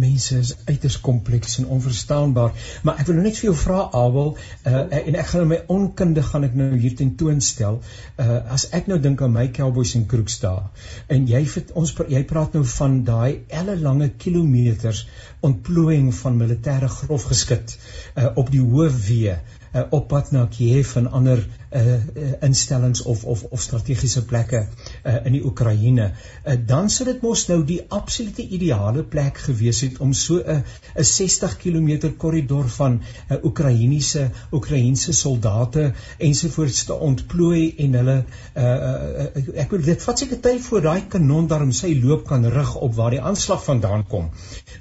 [0.00, 2.56] mense is uiters kompleks en onverstaanbaar.
[2.82, 4.34] Maar ek wil nou net vir jou vra Abel,
[4.66, 7.80] uh, en ek gaan my onkunde gaan ek nou hier tentoonstel.
[8.20, 10.64] Uh as ek nou dink aan my Cowboys en Crooks dae
[11.12, 11.42] en jy
[11.78, 15.04] ons jy praat nou van daai elle lange kilometers
[15.46, 17.76] ontplooiing van militêre grofgeskit
[18.16, 23.02] uh op die hoë weë uh, op pad na Kiev en ander uh, uh, instellings
[23.02, 27.60] of of of strategiese plekke uh, in die Oekraïne, uh, dan sou dit mos nou
[27.66, 30.62] die absolute ideale plek gewees het om so 'n
[30.96, 38.18] 'n 60 km korridor van uh, Oekraïense Oekraïense soldate ensovoorts te ontplooi en hulle
[38.56, 42.44] uh, uh, ek wil dit vat seker tyd voor daai kanon daarom sy loop kan
[42.44, 44.30] rig op waar die aanslag vandaan kom.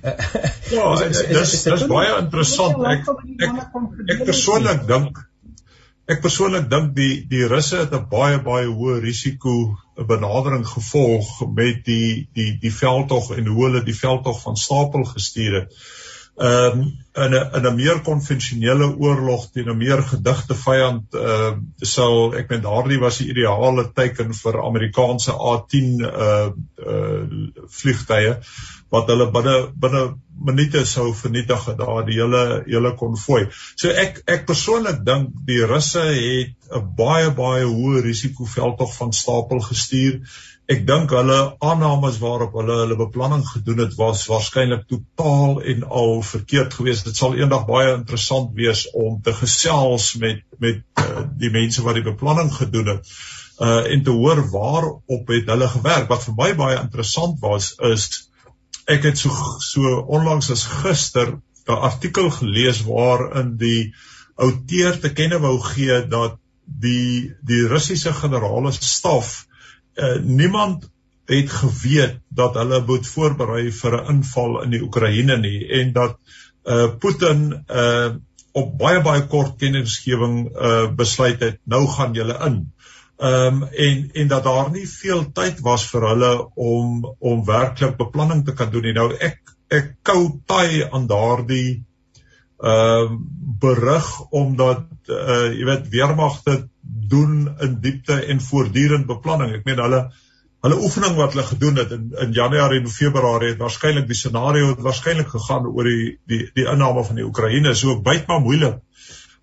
[0.03, 0.13] Uh,
[0.77, 2.85] ja, dis dis baie interessant.
[2.85, 3.09] Ek
[3.47, 3.65] ek,
[4.15, 5.28] ek persoonlik dink
[6.09, 9.77] ek persoonlik dink die die russe het 'n baie baie hoë risiko
[10.09, 15.59] benadering gevolg met die die die veldtog en hoe hulle die veldtog van stapel gestuur
[15.61, 15.75] het.
[16.39, 16.81] Ehm um,
[17.23, 22.35] in 'n in 'n meer konvensionele oorlog teen 'n meer gedigte vyand ehm uh, sou
[22.35, 26.49] ek meen daardie was die ideale teken vir Amerikaanse A10 uh
[26.93, 27.23] uh
[27.67, 28.39] vliegtye
[28.93, 30.03] wat hulle binne binne
[30.39, 33.47] minute sou vernietig daar die hele hele konvoi.
[33.75, 39.11] So ek ek persoonlik dink die Russe het 'n baie baie hoë risiko veldtog van
[39.13, 40.21] stapel gestuur.
[40.69, 46.21] Ek dink hulle aannames waarop hulle hulle beplanning gedoen het was waarskynlik totaal en al
[46.21, 47.05] verkeerd geweest.
[47.05, 51.95] Dit sal eendag baie interessant wees om te gesels met met uh, die mense wat
[51.95, 53.13] die beplanning gedoen het
[53.59, 56.07] uh en te hoor waarop het hulle gewerk.
[56.07, 58.28] Wat vir my baie interessant was is
[58.89, 59.29] ek het so
[59.63, 61.37] so onlangs as gister
[61.69, 63.93] 'n artikel gelees waarin die
[64.35, 69.47] outeur te kenne wou gee dat die die Russiese generale staf
[69.95, 70.89] uh, niemand
[71.29, 76.17] het geweet dat hulle moet voorberei vir 'n inval in die Oekraïne nie en dat
[76.65, 78.09] uh Putin uh
[78.51, 82.71] op baie baie kort kennisgewing uh besluit het nou gaan julle in.
[83.19, 87.97] Ehm um, en en dat daar nie veel tyd was vir hulle om om werklik
[87.97, 88.93] beplanning te kan doen nie.
[88.95, 91.83] Nou ek ek kou taai aan daardie
[92.63, 93.17] ehm uh,
[93.59, 96.55] berig omdat uh jy weet weermagte
[97.11, 99.51] doen in diepte en voortdurend beplanning.
[99.57, 99.99] Ek meen hulle
[100.63, 104.71] hulle oefening wat hulle gedoen het in in Januarie en Februarie het waarskynlik die scenario
[104.71, 107.75] het waarskynlik gegaan oor die die die inname van die Oekraïne.
[107.75, 108.79] So byt maar moeilik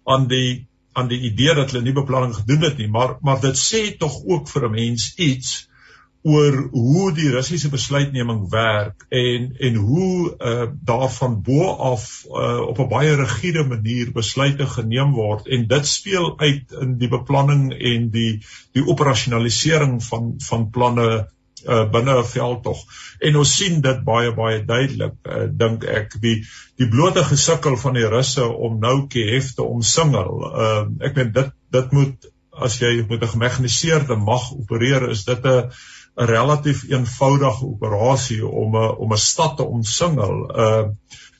[0.05, 0.65] aan die
[0.97, 4.23] aan die idee dat hulle nie beplanning gedoen het nie, maar maar dit sê tog
[4.25, 5.57] ook vir 'n mens iets
[6.27, 12.81] oor hoe die Russiese besluitneming werk en en hoe uh daarvan bo af uh op
[12.83, 15.47] 'n baie rigiede manier besluite geneem word.
[15.47, 21.29] En dit speel uit in die beplanning en die die operasionalisering van van planne
[21.69, 22.81] uh, binne 'n veldtog.
[23.21, 26.45] En ons sien dit baie baie duidelik, uh, dink ek, die
[26.77, 30.33] die blote gesukkel van die Russe om nou Kiev te omsingel.
[30.47, 35.45] Uh, ek meen dit dit moet as jy met 'n gemekaniseerde mag opereer, is dit
[35.45, 35.71] 'n
[36.17, 40.37] 'n relatief eenvoudige operasie om 'n om 'n stad te omsingel.
[40.57, 40.85] Uh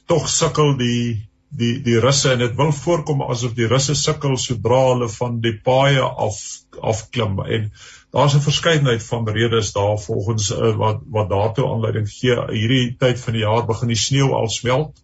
[0.07, 4.83] tog sukkel die die die Russe en dit wil voorkom asof die Russe sukkel sodra
[4.91, 6.39] hulle van die paaie af
[6.81, 7.73] afklim en
[8.17, 13.21] daar's 'n verskeidenheid van redes daar volgens uh, wat wat daartoe aanleiding gee hierdie tyd
[13.21, 15.03] van die jaar begin die sneeu al smelt.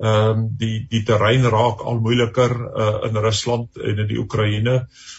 [0.00, 4.76] Ehm um, die die terrein raak al moeiliker uh, in Rusland en in die Oekraïne.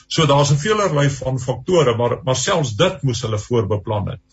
[0.08, 4.26] So daar's 'n veelerlei van faktore maar maar selfs dit moes hulle voorbeplan het.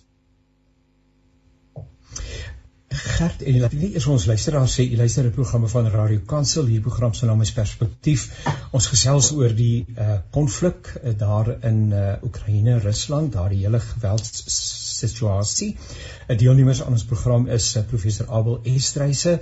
[2.99, 6.21] Gert en laat ek net eers ons luisteraars sê, jy luister 'n programme van Radio
[6.33, 8.25] Kansel, hierdie program se naam is Perspektief.
[8.73, 13.81] Ons gesels oor die uh konflik uh, daar in uh Oekraïne, Rusland, daar die hele
[13.81, 15.71] geweldssituasie.
[15.77, 19.41] 'n uh, Deelnemers aan ons program is uh, professor Abel Estreise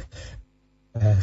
[1.01, 1.17] uh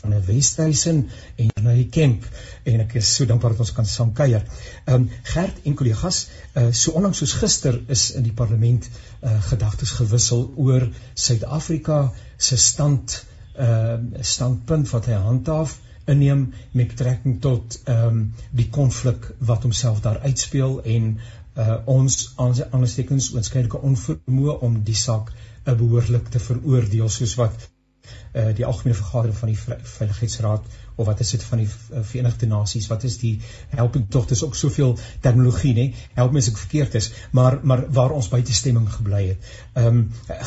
[0.00, 0.98] van die Wesduisen
[1.40, 2.24] en na die kamp
[2.68, 4.44] en ek is so dankbaar dat ons kan saam kuier.
[4.84, 6.18] Ehm um, Gert en kollegas,
[6.54, 12.00] uh, so onlangs soos gister is in die parlement uh, gedagtes gewissel oor Suid-Afrika
[12.36, 13.18] se stand
[13.56, 18.20] ehm uh, standpunt wat hy handhaaf inneem met betrekking tot ehm um,
[18.52, 21.08] die konflik wat homself daar uitspeel en
[21.56, 25.32] uh, ons aanstekens oorskynlike onvermoë om die saak
[25.66, 27.64] behoorlik te veroordeel soos wat
[28.06, 29.58] uh, die algemene vergadering van die
[29.96, 30.66] veiligheidsraad
[30.96, 32.86] of wat is dit van die uh, Verenigde Nasies?
[32.88, 33.34] Wat is die
[33.76, 35.86] helping tog dis ook soveel terminologie nê?
[36.16, 39.50] Help as ek verkeerd is maar maar waar ons buite stemming gebly het.
[39.74, 40.00] Ehm um,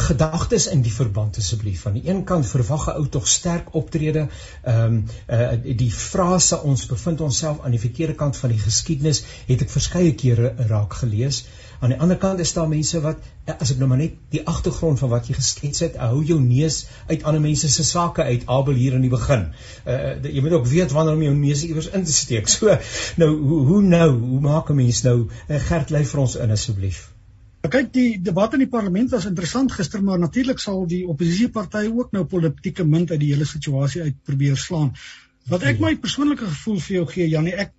[0.08, 1.86] gedagtes in die verband asseblief.
[1.86, 4.28] Van die een kant verwag 'n ou tog sterk optrede.
[4.64, 9.24] Ehm um, uh, die frase ons bevind onsself aan die verkeerde kant van die geskiedenis
[9.48, 11.46] het ek verskeie kere raak gelees
[11.80, 14.42] Aan die ander kant is daar mense wat ja, as ek nou maar net die
[14.54, 18.44] agtergrond van wat jy geskets het, hou jou neus uit ander mense se sake uit,
[18.52, 19.48] Abel hier in die begin.
[19.86, 22.52] Uh jy moet ook weet wanneer om jou neus iewers in te steek.
[22.60, 22.76] So
[23.22, 26.52] nou hoe hoe nou, hoe maak 'n mens nou uh, Gert lei vir ons in
[26.52, 27.08] asseblief?
[27.60, 32.12] Kyk, die debat in die parlement was interessant gister, maar natuurlik sal die oppositiepartye ook
[32.16, 34.94] nou politieke munt uit die hele situasie uit probeer slaan.
[35.50, 35.86] Wat ek ja.
[35.88, 37.74] my persoonlike gevoel vir jou gee, Janie, ek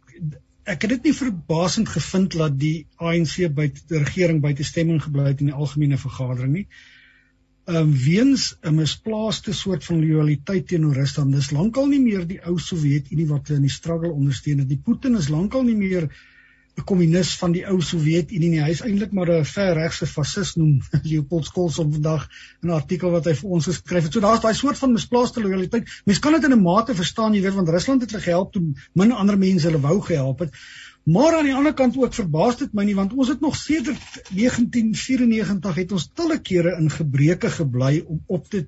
[0.70, 5.00] ek het dit nie verbasend gevind dat die ANC by die regering by te stemming
[5.02, 6.66] gebly het in die algemene vergadering nie.
[7.70, 11.34] Ehm um, weens 'n misplaaste soort van loyaliteit teenoor Rusland.
[11.34, 14.68] Dis lankal nie meer die ou Sowjetunie wat hulle in die struggle ondersteun het.
[14.68, 16.08] Die Putin is lankal nie meer
[16.78, 18.62] 'n kommunis van die ou Sowjetunie nie.
[18.62, 22.28] Hy is eintlik maar 'n verregse fasis noem Leopold Skolson vandag
[22.62, 24.12] in 'n artikel wat hy vir ons geskryf het.
[24.12, 25.90] So daar's daai soort van misplaaste lojaliteit.
[26.04, 28.62] Mens kan dit in 'n mate verstaan, jy weet, want Rusland het hulle gehelp toe
[28.94, 30.54] min ander mense hulle wou gehelp het.
[31.04, 34.20] Maar aan die ander kant ook verbaas dit my nie want ons het nog sedert
[34.28, 38.66] 1994 het ons talle kere in gebreke gebly om op te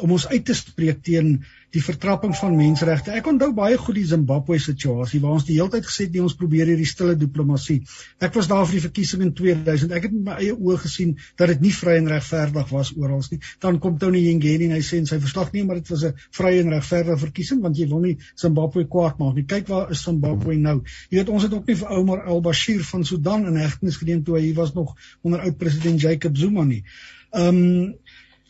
[0.00, 1.32] om ons uit te spreek teen
[1.74, 3.12] die vertrapping van menseregte.
[3.14, 6.24] Ek onthou baie goed die Zimbabwe situasie waar ons die hele tyd gesê het nee
[6.24, 7.78] ons probeer hierdie stille diplomatie.
[8.18, 9.94] Ek was daar vir die verkiesing in 2000.
[9.94, 13.22] Ek het met my eie oë gesien dat dit nie vry en regverdig was oral
[13.30, 13.40] nie.
[13.62, 16.14] Dan kom Tony Yengeni en hy sê in sy verslag nee, maar dit was 'n
[16.38, 19.46] vrye en regverdige verkiesing want jy wil nie Zimbabwe kwaad maak nie.
[19.46, 20.82] Kyk waar is Zimbabwe nou?
[21.10, 24.38] Jy weet ons het ook nie vir Omar al-Bashir van Sudan in hegtenis geneem toe
[24.38, 26.84] hy was nog onder oud president Jacob Zuma nie.
[27.30, 27.94] Ehm um,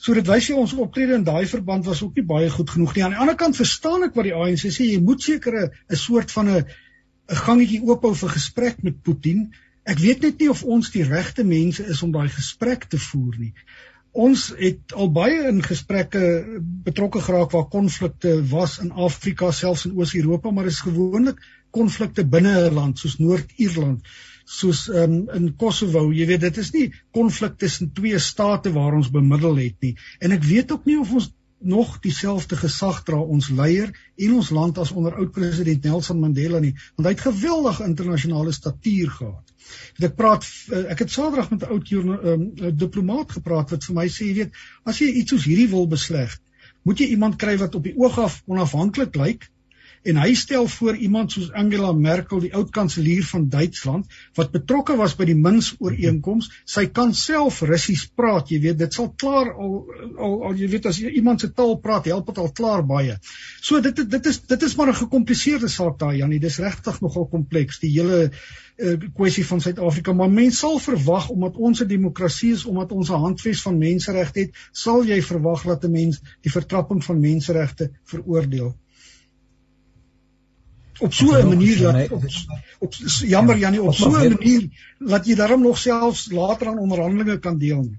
[0.00, 2.94] So dit wys jy ons optrede in daai verband was ook nie baie goed genoeg
[2.96, 3.02] nie.
[3.04, 6.32] Aan die ander kant verstaan ek wat die ANC sê, jy moet seker 'n soort
[6.32, 9.52] van 'n 'n gangetjie oophou vir gesprek met Putin.
[9.84, 13.36] Ek weet net nie of ons die regte mense is om daai gesprek te voer
[13.38, 13.52] nie.
[14.12, 16.24] Ons het al baie in gesprekke
[16.88, 21.38] betrokke geraak waar konflikte was in Afrika, selfs in Oos-Europa, maar dit is gewoonlik
[21.70, 24.00] konflikte binne 'n land soos Noord-Ierland
[24.50, 29.12] soos um, in Kosovo, jy weet dit is nie konflik tussen twee state waar ons
[29.14, 29.92] bemiddel het nie.
[30.18, 34.50] En ek weet ook nie of ons nog dieselfde gesag dra ons leier en ons
[34.56, 39.54] land as onder oud president Nelson Mandela nie, want hy het geweldige internasionale statuur gehad.
[40.00, 42.46] Ek praat eh, ek het Saterdag met 'n oud um,
[42.80, 46.32] diplomaat gepraat wat vir my sê, jy weet, as jy iets soos hierdie wil besleg,
[46.82, 49.50] moet jy iemand kry wat op die oog af onafhanklik lyk
[50.02, 54.06] en hy stel voor iemand soos Angela Merkel, die oud kanselier van Duitsland,
[54.38, 56.48] wat betrokke was by die Minsk-ooreenkoms.
[56.64, 59.74] Sy kan self Russies praat, jy weet, dit sal klaar al
[60.16, 63.18] al, al jy weet as iemand se taal praat, help dit al klaar baie.
[63.60, 67.28] So dit dit is dit is maar 'n gekompliseerde saak daai Janie, dis regtig nogal
[67.28, 72.52] kompleks, die hele uh, kwessie van Suid-Afrika, maar mense sal verwag omdat ons 'n demokrasie
[72.52, 76.52] is, omdat ons 'n handves van menseregte het, sal jy verwag dat 'n mens die
[76.52, 78.74] vertrapping van menseregte veroordeel
[81.00, 82.24] op so 'n manier dat op,
[82.78, 82.94] op
[83.34, 87.38] jammer ja, Janie op so 'n manier dat jy daarom nog selfs later aan onderhandelinge
[87.38, 87.98] kan deelneem.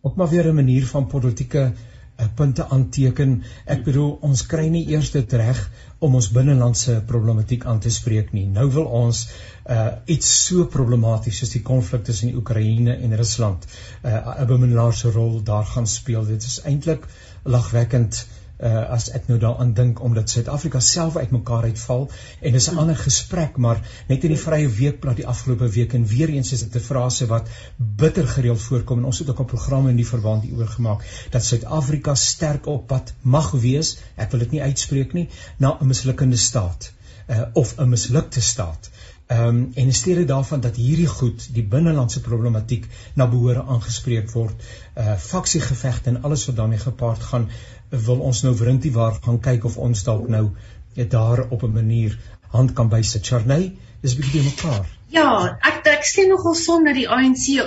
[0.00, 1.72] Op maar weer 'n manier van politieke
[2.20, 3.42] uh, punte aanteken.
[3.64, 8.32] Ek bedoel ons kry nie eers dit reg om ons binnelandse problematiek aan te spreek
[8.32, 8.46] nie.
[8.46, 9.28] Nou wil ons
[9.66, 13.66] uh iets so problematies soos die konflik tussen Oekraïne en Rusland
[14.04, 16.24] uh 'n bemiddelaarse rol daar gaan speel.
[16.24, 17.06] Dit is eintlik
[17.42, 22.06] lagwekkend uh, as ek nou daaraan dink omdat Suid-Afrika self uitmekaar uitval
[22.40, 26.06] en dis 'n ander gesprek maar net in die vrye weekblad die afgelope week en
[26.06, 29.52] weer eens is dit 'n frase wat bitter gereeld voorkom en ons het ook 'n
[29.54, 34.40] program in die verband hieroor gemaak dat Suid-Afrika sterk op pad mag wees ek wil
[34.40, 36.92] dit nie uitspreek nie na 'n mislukkende staat
[37.28, 38.90] uh, of 'n mislukte staat.
[39.28, 44.66] Um, en in steede daarvan dat hierdie goed die binnelandse problematiek na behore aangespreek word,
[44.94, 47.48] uh faksiegevegte en alles wat daarmee gepaard gaan,
[47.90, 50.50] wil ons nou Wrintie waar gaan kyk of ons dalk nou
[50.96, 52.18] net daar op 'n manier
[52.50, 53.26] hand kan bysit.
[53.26, 54.86] Charney, dis 'n bietjie mekaar.
[55.08, 57.66] Ja, ek ek sien nogal son dat die ANC uh,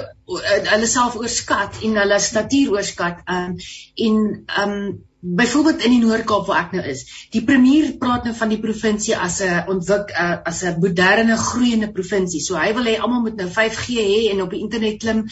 [0.73, 3.21] hulle self oorskat en hulle statuur oorskat.
[3.25, 3.55] Um
[3.95, 4.75] en um
[5.19, 7.01] byvoorbeeld in die Noord-Kaap waar ek nou is.
[7.34, 11.91] Die premier praat nou van die provinsie as 'n ontwik uh, as 'n moderne groeiende
[11.91, 12.39] provinsie.
[12.41, 15.25] So hy wil hê almal moet nou 5G hê en op die internet klim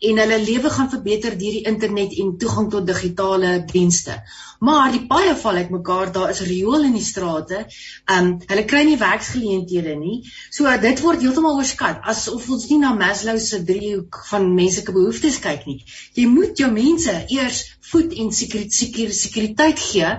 [0.00, 4.22] en hulle lewe gaan verbeter deur die internet en toegang tot digitale dienste.
[4.58, 7.66] Maar die paaie val uitmekaar, daar is riool in die strate.
[8.12, 10.22] Um hulle kry nie werksgeleenthede nie.
[10.50, 15.38] So dit word heeltemal oorskat asof ons nie na Maslow se driehoek van menslike behoeftes
[15.44, 15.82] kyk nie.
[16.16, 20.14] Jy moet jou mense eers voed en sekuriteit sekuriteit gee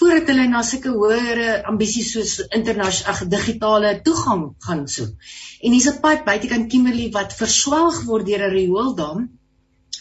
[0.00, 5.12] voordat hulle na sulke hoëre ambisies soos internasionale digitale toegang gaan soek.
[5.60, 9.28] En hier's 'n pad buitekant Kimberley wat verswelg word deur 'n riooldam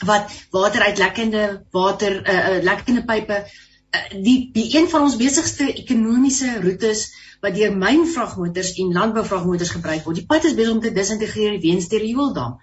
[0.05, 3.59] wat water uit lekkende water 'n uh, eh, uh, lekkende pype uh,
[4.11, 7.07] die die een van ons besigste ekonomiese roetes
[7.43, 10.21] wat deur mynvragmotors en landbouvragmotors gebruik word.
[10.21, 12.59] Die pad is besig om te disintegreer weens die riooldam.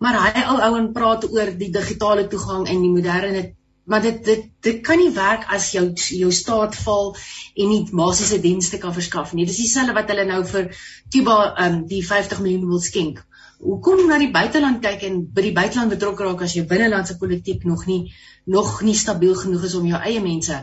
[0.00, 3.48] Maar hy ou ouen praat oor die digitale toegang en die moderne
[3.90, 7.08] maar dit dit dit kan nie werk as jou jou staat val
[7.56, 9.46] en nie basiese dienste kan verskaf nie.
[9.48, 10.70] Dis dieselfde wat hulle nou vir
[11.12, 13.24] Cuba um die 50 miljoen wil skenk.
[13.60, 17.64] Hoekom na die buiteland kyk en by die buiteland betrokke raak as jou binnelandse politiek
[17.68, 18.12] nog nie
[18.48, 20.62] nog nie stabiel genoeg is om jou eie mense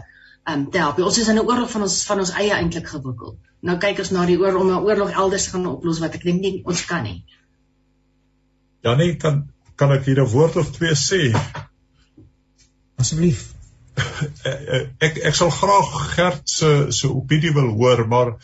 [0.49, 0.99] um te help.
[1.05, 3.37] Ons is in 'n oorlog van ons van ons eie eintlik gewikkel.
[3.61, 6.23] Nou kyk ons na die oorlog om 'n oorlog elders te gaan oplos wat ek
[6.23, 7.23] dink nie ons kan nie.
[8.83, 11.37] Ja nee, kan kan ek hier 'n woord of twee sê?
[12.97, 13.53] Asseblief.
[15.07, 18.37] ek ek sal graag Gert se se opinie wil hoor, maar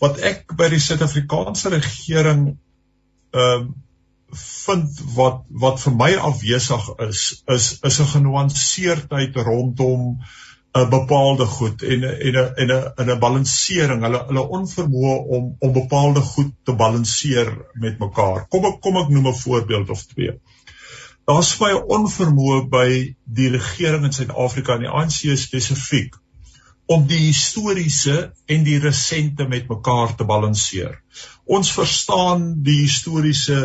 [0.00, 2.58] wat ek by die Suid-Afrikaanse regering
[3.30, 3.70] ehm um,
[4.32, 10.04] vind wat wat vir my afwesig is is is 'n genuanceerdheid rondom
[10.78, 15.72] 'n bepaalde goed en en en 'n 'n 'n balansering hulle hulle onvermoë om om
[15.72, 18.46] bepaalde goed te balanseer met mekaar.
[18.48, 20.38] Kom ek kom ek noem 'n voorbeeld of twee.
[21.24, 26.19] Daar's baie onvermoë by die regering in Suid-Afrika en die ANC spesifiek
[26.90, 30.96] om die historiese en die resente met mekaar te balanseer.
[31.46, 33.60] Ons verstaan die historiese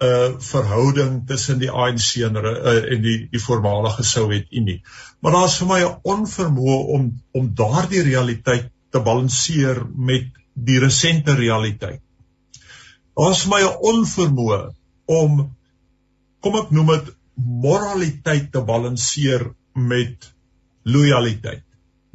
[0.00, 2.52] uh verhouding tussen die ANC en uh,
[2.94, 4.78] en die die voormalige Sowjetunie.
[5.20, 11.34] Maar daar's vir my 'n onvermoë om om daardie realiteit te balanseer met die resente
[11.34, 12.00] realiteit.
[13.18, 14.60] Daar's vir my 'n onvermoë
[15.06, 15.56] om
[16.40, 20.32] kom ek noem dit moraliteit te balanseer met
[20.82, 21.64] lojaliteit.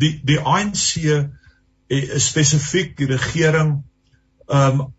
[0.02, 3.84] Die die ANC eh, spesifiek die regering
[4.48, 4.92] ehm um,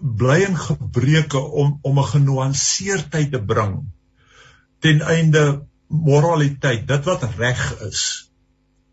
[0.00, 3.76] bly in gebreke om om 'n genuanceerdheid te bring
[4.78, 8.30] ten einde moraliteit, dit wat reg is,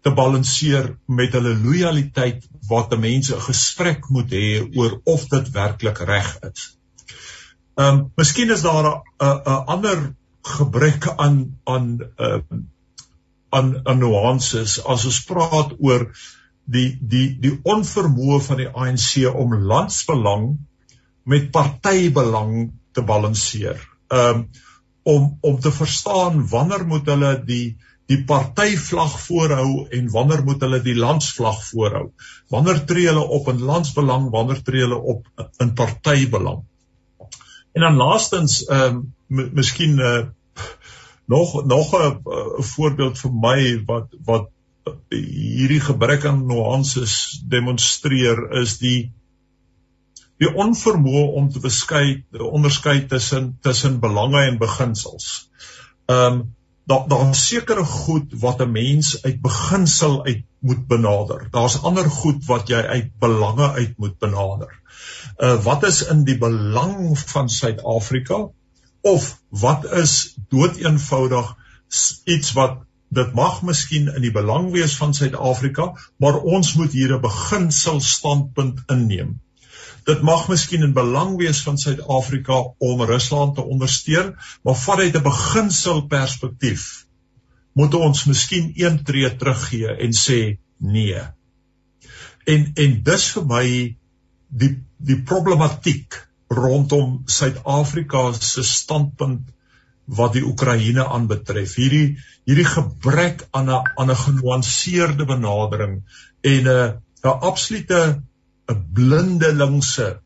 [0.02, 5.98] te balanseer met hulle lojaliteit wat mense 'n gesprek moet hê oor of dit werklik
[5.98, 6.78] reg is.
[7.76, 12.60] Ehm um, miskien is daar 'n 'n ander gebrek aan aan ehm uh,
[13.54, 16.10] aan aan nuances as ons praat oor
[16.66, 20.54] die die die onvermoë van die ANC om landsbelang
[21.30, 23.80] met partybelang te balanseer.
[24.12, 24.46] Ehm um,
[25.04, 27.76] om om te verstaan wanneer moet hulle die
[28.08, 32.06] die partyvlag voorhou en wanneer moet hulle die landsvlag voorhou?
[32.52, 35.28] Wanneer tree hulle op in landsbelang, wanneer tree hulle op
[35.64, 36.64] in partybelang?
[37.74, 40.26] En dan laastens ehm um, miskien uh,
[41.26, 44.50] nog nog 'n uh, voorbeeld vir my wat wat
[45.10, 49.12] hierdie gebrek aan nuances demonstreer is die
[50.38, 55.50] die onvermoë om te beskei onderskei tussen tussen belange en beginsels.
[56.06, 56.56] Ehm um,
[56.86, 61.48] daar daar's sekere goed wat 'n mens uit beginsel uit moet benader.
[61.52, 64.82] Daar's ander goed wat jy uit belange uit moet benader
[65.38, 68.48] uh, wat is in die belang van Suid-Afrika
[69.04, 71.54] of wat is doeteenvoudig
[72.26, 72.82] iets wat
[73.14, 75.92] dit mag miskien in die belang wees van Suid-Afrika
[76.24, 79.40] maar ons moet hier 'n beginsel standpunt inneem.
[80.04, 85.24] Dit mag miskien in belang wees van Suid-Afrika om Rusland te ondersteun maar vanuit 'n
[85.24, 87.06] beginsel perspektief
[87.74, 91.22] moet ons miskien een tree teruggee en sê nee.
[92.46, 93.66] En en dis vir my
[94.48, 99.50] die die problematiek rondom Suid-Afrika se standpunt
[100.06, 101.78] wat die Oekraïne aanbetref.
[101.80, 106.02] Hierdie hierdie gebrek aan 'n aan 'n genuanceerde benadering
[106.42, 108.22] en 'n 'n absolute
[108.68, 110.20] 'n blindelingse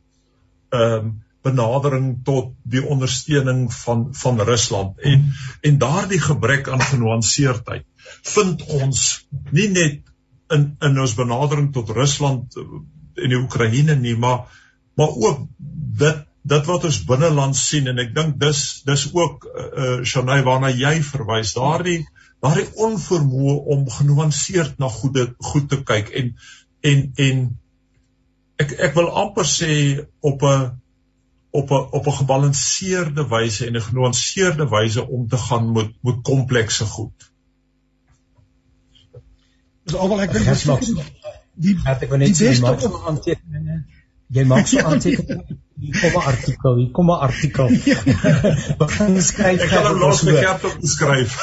[0.69, 7.85] ehm um, benadering tot die ondersteuning van van Rusland en en daardie gebrek aan genuanceerdheid
[8.35, 10.01] vind ons nie net
[10.49, 12.55] in in ons benadering tot Rusland
[13.17, 14.47] in die Oekraïne nie, maar
[14.97, 15.45] maar ook
[15.99, 20.43] dit dit wat ons binneland sien en ek dink dis dis ook uh, uh Shanay
[20.47, 21.99] waarna jy verwys daardie
[22.43, 26.35] daardie onvermoë om genuanceerd na goede goed te kyk en
[26.91, 27.45] en en
[28.63, 29.73] ek ek wil amper sê
[30.31, 30.69] op 'n
[31.61, 36.23] op 'n op 'n gebalanseerde wyse en 'n genuanceerde wyse om te gaan met met
[36.31, 37.31] komplekse goed.
[39.83, 40.45] Dis almal ek dink
[41.55, 43.83] die ek wil net sê maak so aantekeninge.
[44.27, 47.67] Jy maak so aantekeninge hier kom 'n artikel, hier kom 'n artikel.
[48.81, 49.61] Begin skryf.
[49.61, 51.35] Ek gaan hom los vir kerk om te skryf.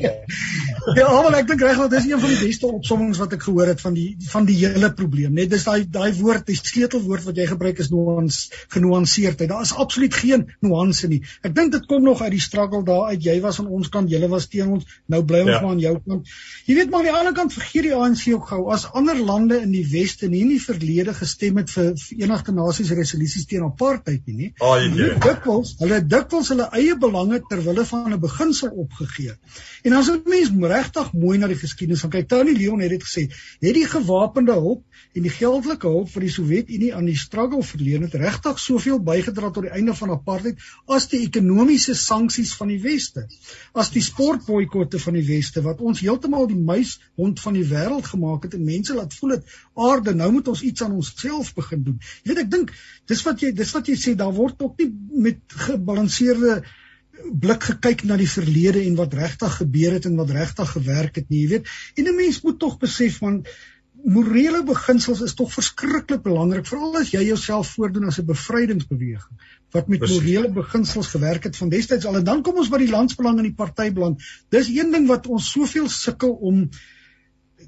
[1.00, 3.68] ja, maar ek dink reg wel dis een van die beste opsommings wat ek gehoor
[3.72, 5.34] het van die van die hele probleem.
[5.36, 9.50] Net dis daai daai woord, die sleutelwoord wat jy gebruik is nuance, genuanceerdheid.
[9.52, 11.20] Daar is absoluut geen nuance nie.
[11.44, 13.20] Ek dink dit kom nog uit die struggle daar uit.
[13.24, 14.88] Jy was aan ons kant, julle was teen ons.
[15.12, 15.60] Nou bly ons ja.
[15.60, 16.32] maar aan jou kant.
[16.64, 19.60] Jy weet maar aan die ander kant vergeet die ANC ook gou as ander lande
[19.60, 23.64] in die weste nie in die verlede gestem het vir Verenigde Nasies resolusie resolusies teen
[23.64, 24.50] apartheid nie, nie.
[24.60, 25.14] Oh, nee.
[25.22, 29.34] Dikwels, hulle dikwels hulle eie belange ter wille van 'n beginsel opgegee.
[29.84, 33.28] En as 'n mens regtig mooi na die geskiedenis kyk, Tony Leon het dit gesê,
[33.60, 38.02] het die gewapende hulp en die geldelike hulp vir die Sowjetunie aan die struggle verleen
[38.02, 42.80] het regtig soveel bygedra tot die einde van apartheid as die ekonomiese sanksies van die
[42.80, 43.26] weste.
[43.72, 48.42] As die sportboikotte van die weste wat ons heeltemal die muishond van die wêreld gemaak
[48.42, 52.00] het en mense laat voel het aarde nou moet ons iets aan onsself begin doen.
[52.22, 52.72] Jy weet ek dink
[53.06, 54.90] dis wat jy dis wat jy sê daar word ook nie
[55.28, 56.62] met gebalanseerde
[57.44, 61.30] blik gekyk na die verlede en wat regtig gebeur het en wat regtig gewerk het
[61.30, 61.70] nie jy weet.
[61.96, 63.44] En 'n mens moet tog besef van
[64.04, 69.36] morele beginsels is tog verskriklik belangrik veral as jy jouself voordoen as 'n bevrydingsbeweging
[69.70, 70.20] wat met Precies.
[70.20, 72.16] morele beginsels gewerk het van destyds al.
[72.16, 74.18] En dan kom ons by die landsbelang en die partybelang
[74.48, 76.68] dis een ding wat ons soveel sukkel om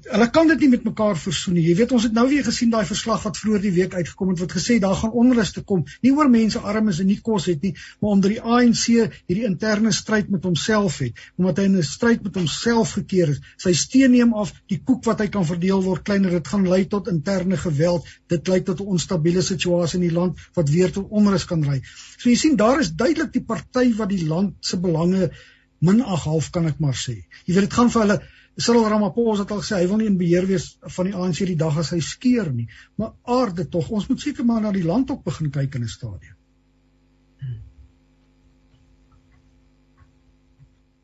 [0.05, 1.63] hulle kan dit nie met mekaar versoen nie.
[1.67, 4.43] Jy weet ons het nou weer gesien daai verslag wat vroeër die week uitgekom het
[4.43, 5.83] wat gesê daar gaan onrus te kom.
[6.05, 9.45] Nie oor mense arm is en nie kos het nie, maar omdat die ANC hierdie
[9.49, 13.41] interne stryd met homself het, omdat hy in 'n stryd met homself gekeer is.
[13.57, 16.31] Sy steen neem af, die koek wat hy kan verdeel word kleiner.
[16.31, 18.07] Dit gaan lei tot interne geweld.
[18.27, 21.81] Dit lei tot 'n onstabiele situasie in die land wat weer tot onrus kan lei.
[22.17, 25.31] So jy sien daar is duidelik die party wat die land se belange
[25.79, 27.23] min ag half kan ek maar sê.
[27.45, 28.21] Jy weet dit gaan vir hulle
[28.57, 31.59] Cyril Ramaphosa het al gesê hy wil nie in beheer wees van die ANC die
[31.59, 32.65] dag as hy skeer nie.
[32.97, 35.93] Maar aarde tog, ons moet seker maar na die land op begin kyk in 'n
[35.93, 36.37] stadium.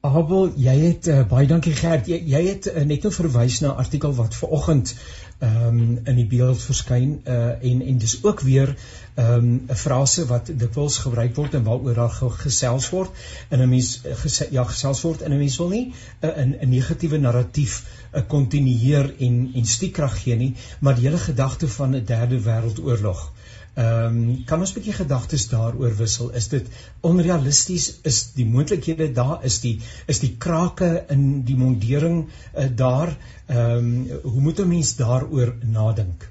[0.03, 2.09] Abel, jy het uh, baie dankie Gert.
[2.11, 4.95] Jy, jy het uh, net nou verwys na 'n artikel wat ver oggend
[5.39, 8.75] ehm um, in die beeld verskyn uh en en dis ook weer
[9.15, 13.11] ehm um, 'n frase wat dikwels gebruik word en waaroor daar gesels word
[13.49, 17.17] in 'n mens gese, ja gesels word in 'n mens wil nie 'n 'n negatiewe
[17.17, 17.83] narratief
[18.27, 23.29] kontinueer en en stiekrag gee nie maar die hele gedagte van 'n derde wêreldoorlog
[23.73, 26.27] Ehm um, kan ons 'n bietjie gedagtes daaroor wissel?
[26.39, 26.67] Is dit
[27.09, 27.87] onrealisties?
[28.09, 29.39] Is die moontlikhede daar?
[29.49, 33.17] Is die is die krake in die mondering uh, daar?
[33.47, 36.29] Ehm um, hoe moet 'n mens daaroor nadink?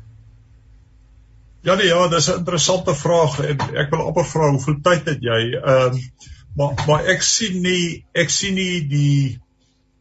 [1.62, 5.20] Ja nee, ja, dis 'n interessante vraag en ek wil amper vra hoeveel tyd het
[5.22, 5.42] jy?
[5.54, 6.00] Ehm um,
[6.56, 9.38] maar maar ek sien nie ek sien nie die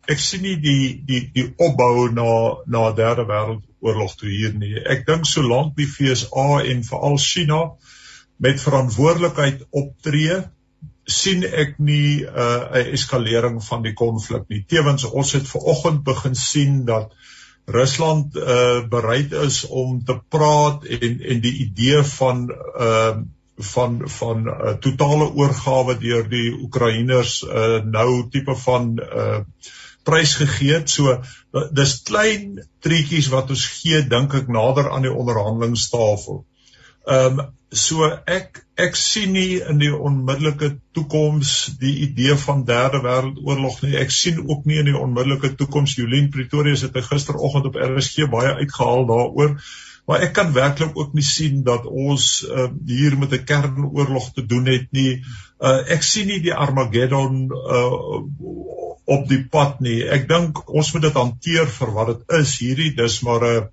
[0.10, 2.32] ek sien nie die die die opbou na
[2.66, 4.74] na derde wêreld oorlog toe hier nie.
[4.96, 7.62] Ek dink solank die FSA en veral China
[8.42, 10.42] met verantwoordelikheid optree,
[11.06, 14.64] sien ek nie 'n uh, eskalering van die konflik nie.
[14.68, 17.14] Tewens ons het ver oggend begin sien dat
[17.66, 22.50] Rusland uh bereid is om te praat en en die idee van
[22.80, 23.14] uh
[23.62, 29.40] van van uh, totale oorgawe deur die Oekraïners uh nou tipe van uh
[30.04, 30.90] prys gegee het.
[30.90, 31.20] So
[31.78, 36.46] dis klein treetjies wat ons gee dink ek nader aan die onderhandelingstafel.
[37.06, 43.00] Ehm um, so ek ek sien nie in die onmiddellike toekoms die idee van derde
[43.06, 43.96] wêreldoorlog nie.
[44.02, 48.58] Ek sien ook nie in die onmiddellike toekoms Jolien Pretorius het gisteroggend op RSG baie
[48.60, 49.56] uitgehaal daaroor.
[50.10, 54.46] Maar ek kan werklik ook nie sien dat ons uh, hier met 'n kernoorlog te
[54.46, 55.22] doen het nie.
[55.60, 58.20] Uh, ek sien nie die Armageddon uh,
[59.06, 60.02] op die pad nie.
[60.04, 62.58] Ek dink ons moet dit hanteer vir wat dit is.
[62.60, 63.70] Hierdie dis maar 'n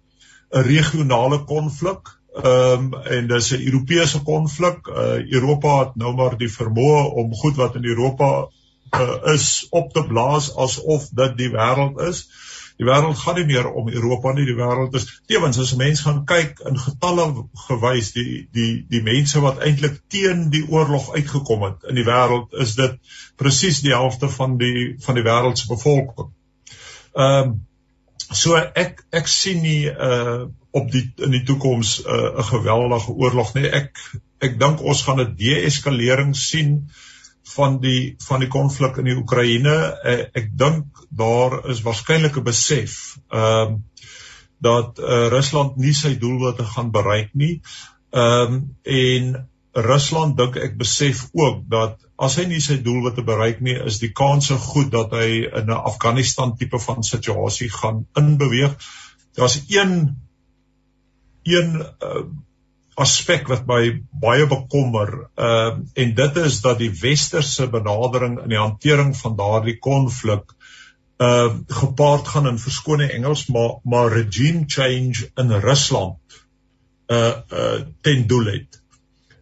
[0.55, 2.17] 'n regionale konflik.
[2.34, 4.86] Ehm um, en dis 'n Europese konflik.
[4.86, 8.48] Uh, Europa het nou maar die vermoë om goed wat in Europa
[8.90, 12.28] uh, is op te blaas asof dit die wêreld is.
[12.76, 16.24] Die wêreld gaan nie meer om Europa nie, die wêreld is tevens as mense gaan
[16.24, 17.24] kyk in getalle
[17.66, 22.54] gewys die die die mense wat eintlik teen die oorlog uitgekom het in die wêreld
[22.64, 23.00] is dit
[23.36, 26.30] presies die helfte van die van die wêreld se bevolking.
[27.14, 27.56] Ehm um,
[28.32, 33.54] so ek ek sien nie uh op die in die toekoms 'n uh, geweldige oorlog
[33.54, 33.66] nie.
[33.66, 33.96] Ek
[34.40, 36.90] ek dink ons gaan 'n de-eskalering sien
[37.54, 39.76] van die van die konflik in die Oekraïne.
[40.04, 43.78] Uh, ek dink daar is waarskynlik 'n besef ehm uh,
[44.60, 47.60] dat uh, Rusland nie sy doelwitte gaan bereik nie.
[48.10, 53.60] Ehm um, en Rusland dink ek besef ook dat as hy nie sy doelwitte bereik
[53.62, 58.74] nie, is die kanse goed dat hy in 'n Afghanistan tipe van situasie gaan inbeweeg.
[59.38, 60.16] Daar's een
[61.44, 62.24] een uh,
[62.98, 68.48] aspek wat my baie bekommer, ehm uh, en dit is dat die westerse benadering in
[68.48, 70.54] die hantering van daardie konflik
[71.18, 76.18] uh gepaard gaan in verskone Engels maar maar regime change in Rusland
[77.06, 78.82] uh uh ten doel het.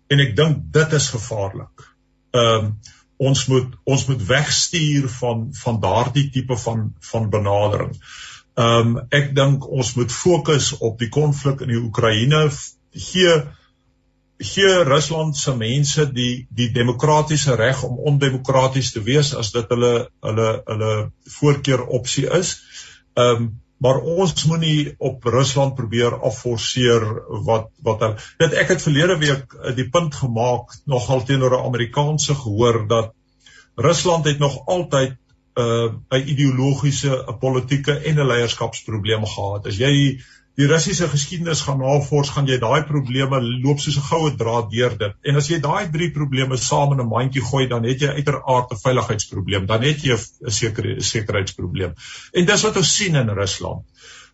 [0.09, 1.96] En ek dink dit is gevaarlik.
[2.37, 2.77] Ehm um,
[3.17, 7.95] ons moet ons moet wegstuur van van daardie tipe van van benadering.
[8.55, 12.49] Ehm um, ek dink ons moet fokus op die konflik in die Oekraïne
[12.93, 13.37] gee
[14.39, 19.95] gee Rusland se mense die die demokratiese reg om ondemokraties te wees as dit hulle
[20.21, 20.93] hulle hulle
[21.39, 22.59] voorkeur opsie is.
[23.15, 27.05] Ehm um, maar ons moenie op Rusland probeer afforceer
[27.45, 31.67] wat wat hulle dit ek het verlede week eh, die punt gemaak nogal teenoor 'n
[31.71, 33.13] Amerikaanse gehoor dat
[33.77, 35.17] Rusland het nog altyd
[35.57, 39.67] 'n uh, ideologiese, 'n politieke en 'n leierskapsprobleem gehad.
[39.67, 40.21] As jy
[40.57, 44.97] die Russiese geskiedenis gaan navors, gaan jy daai probleme loop soos 'n goue draad deur
[44.99, 45.15] dit.
[45.29, 48.73] En as jy daai drie probleme saam in 'n mandjie gooi, dan het jy uiteraard
[48.73, 51.93] 'n veiligheidsprobleem, dan het jy 'n sekere sekuriteitsprobleem.
[52.33, 53.85] En dis wat ons sien in Rusland.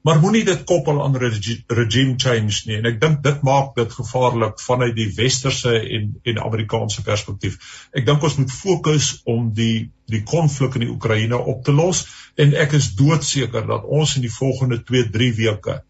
[0.03, 2.77] Maar moenie dit koppel aan regime change nie.
[2.77, 7.59] En ek dink dit maak dit gevaarlik vanuit die westerse en en Amerikaanse perspektief.
[7.93, 12.07] Ek dink ons moet fokus om die die konflik in die Oekraïne op te los
[12.35, 15.83] en ek is doodseker dat ons in die volgende 2-3 weke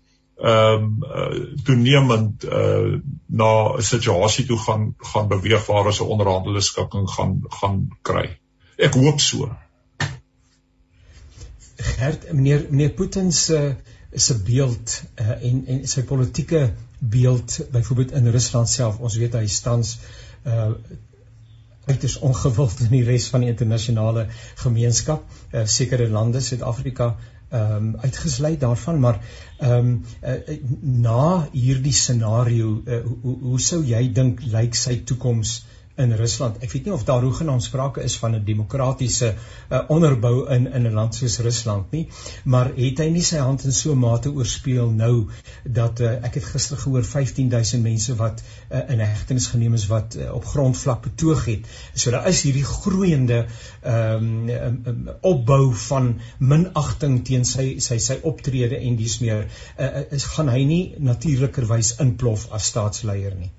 [0.43, 6.11] ehm um, uh, toenemend uh, na 'n situasie toe gaan gaan beweeg waar ons 'n
[6.15, 8.39] onderhandelde skikking gaan gaan kry.
[8.77, 9.53] Ek hoop so.
[11.77, 13.77] Gert, meneer meneer Putin se
[14.13, 18.99] se beeld uh, en en sy politieke beeld byvoorbeeld in Rusland self.
[18.99, 19.83] Ons weet hy staan
[20.47, 20.71] uh
[21.83, 27.17] Dit is ongewild in die res van die internasionale gemeenskap, uh, sekere lande, Suid-Afrika,
[27.53, 29.19] ehm um, uitgesluit daarvan maar
[29.59, 30.57] ehm um, uh,
[31.07, 35.59] na hierdie scenario uh, hoe, hoe sou jy dink lyk sy toekoms
[36.01, 36.57] in Rusland.
[36.65, 40.87] Ek weet nie of daar hoegenaamd sprake is van 'n demokratiese uh, onderbou in in
[40.87, 42.09] 'n land soos Rusland nie,
[42.45, 45.29] maar het hy nie sy hand in so 'n mate oorspeel nou
[45.65, 50.17] dat uh, ek het gister gehoor 15000 mense wat uh, in hegtenis geneem is wat
[50.17, 51.67] uh, op grondvlak betoog het.
[51.95, 53.47] So daar is hierdie groeiende
[53.83, 59.49] ehm um, um, um, opbou van minagting teen sy sy sy optrede en dis meer
[59.79, 63.53] uh, is gaan hy nie natuurlikerwys inplof as staatsleier nie.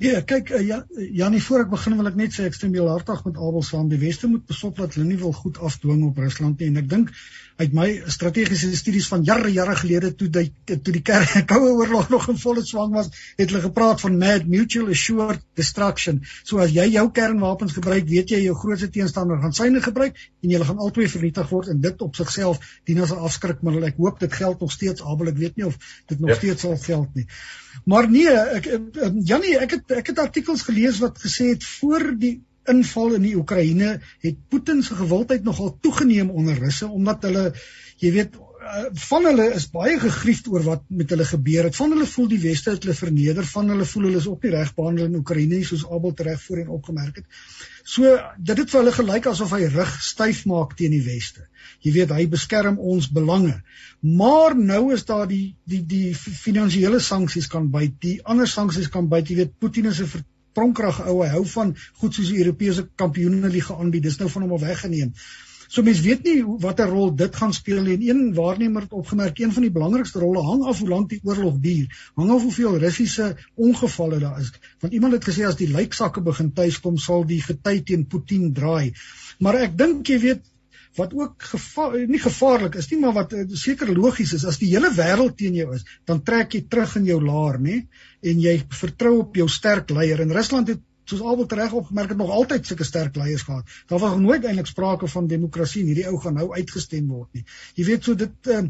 [0.00, 2.88] Ja, kyk uh, ja, Janie, voor ek begin wil ek net sê ek stem heel
[2.88, 3.90] hartig met Abel saam.
[3.92, 6.88] Die weste moet besop dat hulle nie wil goed afdwing op Rusland nie en ek
[6.90, 7.12] dink
[7.62, 11.02] uit my strategiese studies van jare jare gelede toe die toe die
[11.50, 16.22] Koue Oorlog nog in volle swang was, het hulle gepraat van mad mutual assured destruction.
[16.48, 20.54] So as jy jou kernwapens gebruik, weet jy jou grootste teenstander gaan syne gebruik en
[20.54, 23.88] julle gaan albei vernietig word en dit op sigself dien as 'n afskrikmiddel.
[23.92, 26.36] Ek hoop dit geld nog steeds, Abel, ek weet nie of dit nog ja.
[26.36, 27.26] steeds sal geld nie.
[27.84, 28.68] Maar nee, ek
[29.24, 32.40] Janie, ek het ek het artikels gelees wat gesê het voor die
[32.70, 37.44] inval in die Oekraïne het Putin se gewildheid nogal toegeneem onder Russe omdat hulle
[38.02, 41.76] jy weet eh, van hulle is baie gegriefd oor wat met hulle gebeur het.
[41.76, 44.54] Van hulle voel die weste het hulle verneder, van hulle voel hulle is op die
[44.54, 47.26] reg behandel in Oekraïne soos Abel reg voorheen opgemerk het.
[47.84, 48.06] So
[48.38, 51.48] dit het vir hulle gelyk asof hy rug styf maak teen die weste.
[51.82, 53.56] Jy weet hy beskerm ons belange.
[54.02, 59.10] Maar nou is daar die die die finansiële sanksies kan byt, die ander sanksies kan
[59.10, 59.30] byt.
[59.30, 60.22] Jy weet Putin is 'n
[60.56, 64.08] pronkrag ou hy hou van goed soos die Europese kampioenenliga aanbied.
[64.08, 65.14] Dis nou van hom al weggeneem.
[65.72, 68.10] So mense weet nie watter rol dit gaan speel nie.
[68.12, 71.20] En een waarnemer het opgemerk een van die belangrikste rolle hang af hoe lank die
[71.24, 71.86] oorlog duur.
[72.20, 74.52] Hang af hoeveel russiese ongevalle daar is.
[74.84, 78.92] Want iemand het gesê as die lijksakke begin tuiskom sal die gety teen Putin draai.
[79.40, 80.44] Maar ek dink jy weet
[80.98, 84.70] wat ook gevaar nie gevaarlik is nie maar wat uh, seker logies is as die
[84.74, 87.82] hele wêreld teen jou is dan trek jy terug in jou laar nê
[88.32, 90.82] en jy vertrou op jou sterk leier en Rusland het
[91.12, 93.68] soos albei reg opgemerk het nog altyd sulke sterk leiers gehad.
[93.90, 97.44] Daar was nooit eintlik sprake van demokrasie en hierdie ou gaan nou uitgestem word nie.
[97.78, 98.62] Jy weet so dit uh,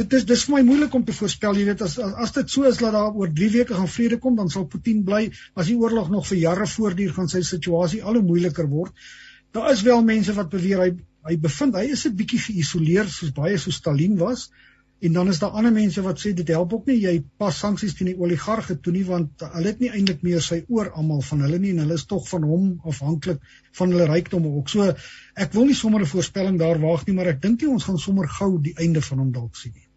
[0.00, 1.60] dit is dis vir my moeilik om te voorspel.
[1.60, 4.18] Jy weet as as, as dit so is dat daar oor 3 weke gaan vrede
[4.18, 5.28] kom, dan sal Putin bly.
[5.54, 9.06] As die oorlog nog vir jare voortduur, gaan sy situasie al hoe moeiliker word.
[9.54, 10.90] Daar is wel mense wat beweer hy
[11.28, 14.50] hy bevind hy is 'n bietjie geïsoleer soos baie so Stalin was
[15.04, 17.92] En dan is daar ander mense wat sê dit help ook nie jy pas sanksies
[17.96, 21.42] teen die oligarge toe nie want hulle het nie eintlik meer sy oor almal van
[21.44, 23.42] hulle nie en hulle is tog van hom afhanklik
[23.80, 24.70] van hulle rykdom ook.
[24.72, 24.86] So
[25.44, 27.98] ek wil nie sommer 'n voorspelling daar waag nie, maar ek dink nie ons gaan
[27.98, 29.88] sommer gou die einde van hom dalk sien nie.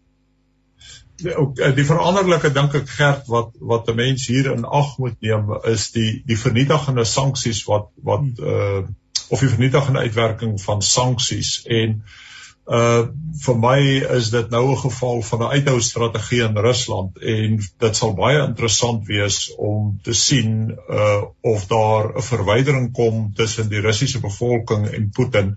[1.22, 4.98] Die, ook, eh, die veranderlike dink ek gerd wat wat 'n mens hier in ag
[4.98, 8.44] moet neem is die die vernietigende sanksies wat wat hmm.
[8.44, 8.82] uh
[9.28, 12.02] of die vernietigende uitwerking van sanksies en
[12.68, 13.08] Uh
[13.44, 13.78] vir my
[14.16, 18.42] is dit nou 'n geval van 'n uithou strategie in Rusland en dit sal baie
[18.44, 24.86] interessant wees om te sien uh of daar 'n verwydering kom tussen die Russiese bevolking
[24.88, 25.56] en Putin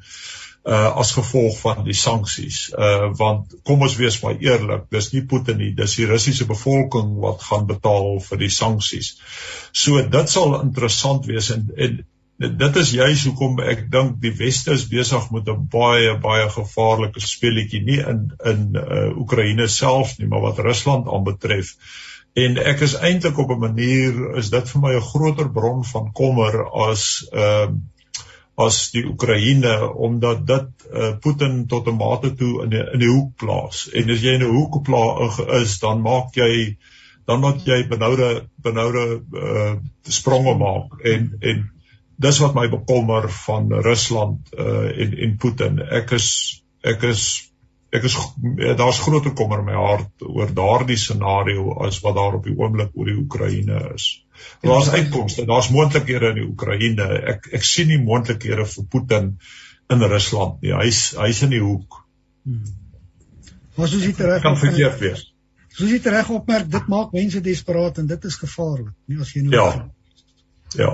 [0.64, 2.72] uh as gevolg van die sanksies.
[2.78, 7.18] Uh want kom ons wees maar eerlik, dis nie Putin nie, dis die Russiese bevolking
[7.20, 9.18] wat gaan betaal vir die sanksies.
[9.72, 12.06] So dit sal interessant wees en en
[12.38, 17.20] dit is juis hoekom ek dink die weste is besig met 'n baie baie gevaarlike
[17.20, 21.76] speletjie nie in in uh, Oekraïne self nie maar wat Rusland aanbetref.
[22.34, 26.12] En ek is eintlik op 'n manier is dit vir my 'n groter bron van
[26.12, 27.80] kommer as ehm uh,
[28.62, 33.10] as die Oekraïne omdat dit uh, Putin tot 'n mate toe in die, in die
[33.10, 33.90] hoek plaas.
[33.94, 36.78] En as jy in 'n hoek plaas is dan maak jy
[37.26, 39.74] dan moet jy benoude benoude uh,
[40.04, 41.00] spronge maak.
[41.04, 41.72] En en
[42.22, 45.80] dis wat my bekommer van Rusland uh en en Putin.
[46.02, 46.28] Ek is
[46.84, 47.24] ek is
[47.92, 48.16] ek is
[48.56, 52.56] ja, daar's groot kommer in my hart oor daardie scenario as wat daar op die
[52.58, 54.12] oomblik oor die Oekraïne is.
[54.62, 57.08] Daar's uitkomste, daar's moontlikhede in die Oekraïne.
[57.34, 59.34] Ek ek sien nie moontlikhede vir Putin
[59.92, 60.74] in Rusland nie.
[60.78, 62.00] Hy's hy's in die hoek.
[62.48, 62.64] Hmm.
[63.76, 65.26] Maar soos jy reg kan verkeerd wees.
[65.72, 69.44] Soos jy reg opmerk, dit maak mense desperaat en dit is gevaarlik, nie as jy
[69.46, 69.68] nou Ja.
[70.80, 70.92] Ja.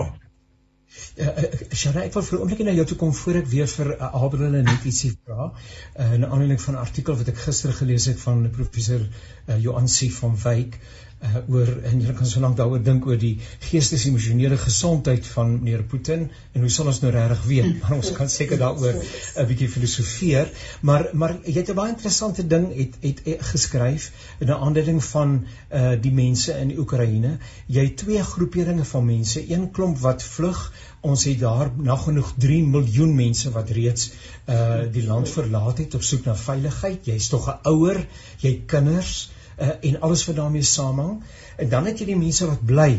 [1.18, 3.91] Uh, Sharai, ek wil vir 'n oomblik na jou toe kom voor ek weer vir
[3.95, 5.52] uh, Abraham net ietsie vra.
[5.95, 10.12] Uh, in aanleiding van 'n artikel wat ek gister gelees het van professor uh, Joansi
[10.20, 10.80] van Wyk
[11.24, 15.84] uh, oor en jy kan so lank daaroor dink oor die geestesemosionele gesondheid van meneer
[15.89, 17.70] Putin en hoe sal ons nou regtig weet?
[17.82, 20.51] Maar ons kan seker daaroor 'n bietjie filosofeer.
[20.82, 25.03] Maar maar jy het 'n baie interessante ding het het, het geskryf in 'n aanduiding
[25.03, 27.38] van uh, die mense in Oekraïne.
[27.65, 30.74] Jy het twee groeperinge van mense een klomp wat vlug.
[31.01, 34.11] Ons het daar nagenoeg 3 miljoen mense wat reeds
[34.49, 37.05] uh die land verlaat het op soek na veiligheid.
[37.05, 38.05] Jy's tog 'n ouer
[38.39, 39.30] jy kinders
[39.60, 41.22] uh, en alles wat daarmee saamhang
[41.58, 42.91] en dan het jy die mense wat bly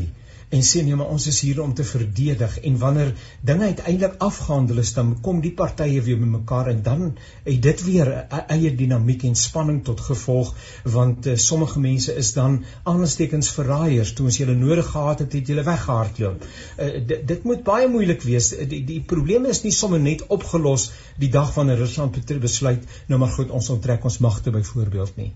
[0.48, 2.54] en sê nee maar ons is hier om te verdedig.
[2.68, 3.10] En wanneer
[3.44, 7.02] dinge uiteindelik afgehandel is dan kom die partye weer bymekaar en dan
[7.44, 10.54] het dit weer 'n eie dinamiek en spanning tot gevolg
[10.84, 14.12] want uh, sommige mense is dan aanstekens verraaiers.
[14.12, 16.44] Toe ons hulle nodig gehad het het hulle weggehardloop.
[16.78, 18.48] Uh, dit, dit moet baie moeilik wees.
[18.48, 23.36] Die, die probleem is nie sommer net opgelos die dag wanneer Rusland besluit nou maar
[23.36, 25.32] goed ons onttrek ons magte byvoorbeeld nie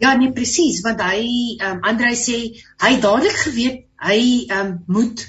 [0.00, 1.20] Ja, nee presies, want hy
[1.58, 2.38] ehm um, Andrei sê
[2.80, 5.26] hy dadelik geweet hy ehm um, moet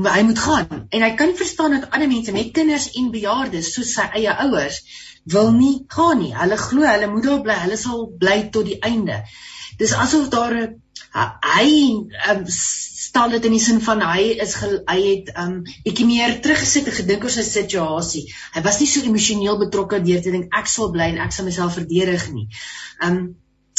[0.00, 3.94] hy moet gaan en hy kan verstaan dat ander mense met kinders en bejaardes soos
[3.96, 4.78] sy eie ouers
[5.34, 6.30] wil nie gaan nie.
[6.36, 9.18] Hulle glo hulle moet daar bly, hulle sal bly tot die einde.
[9.80, 10.80] Dis asof daar 'n
[11.56, 11.70] hy
[12.30, 16.86] um, stel dit in die sin van hy is hy het um bietjie meer teruggesit
[16.86, 18.28] en gedink oor sy situasie.
[18.54, 21.48] Hy was nie so emosioneel betrokke deur te dink ek sal bly en ek sal
[21.48, 22.48] myself verdedig nie.
[23.00, 23.36] Um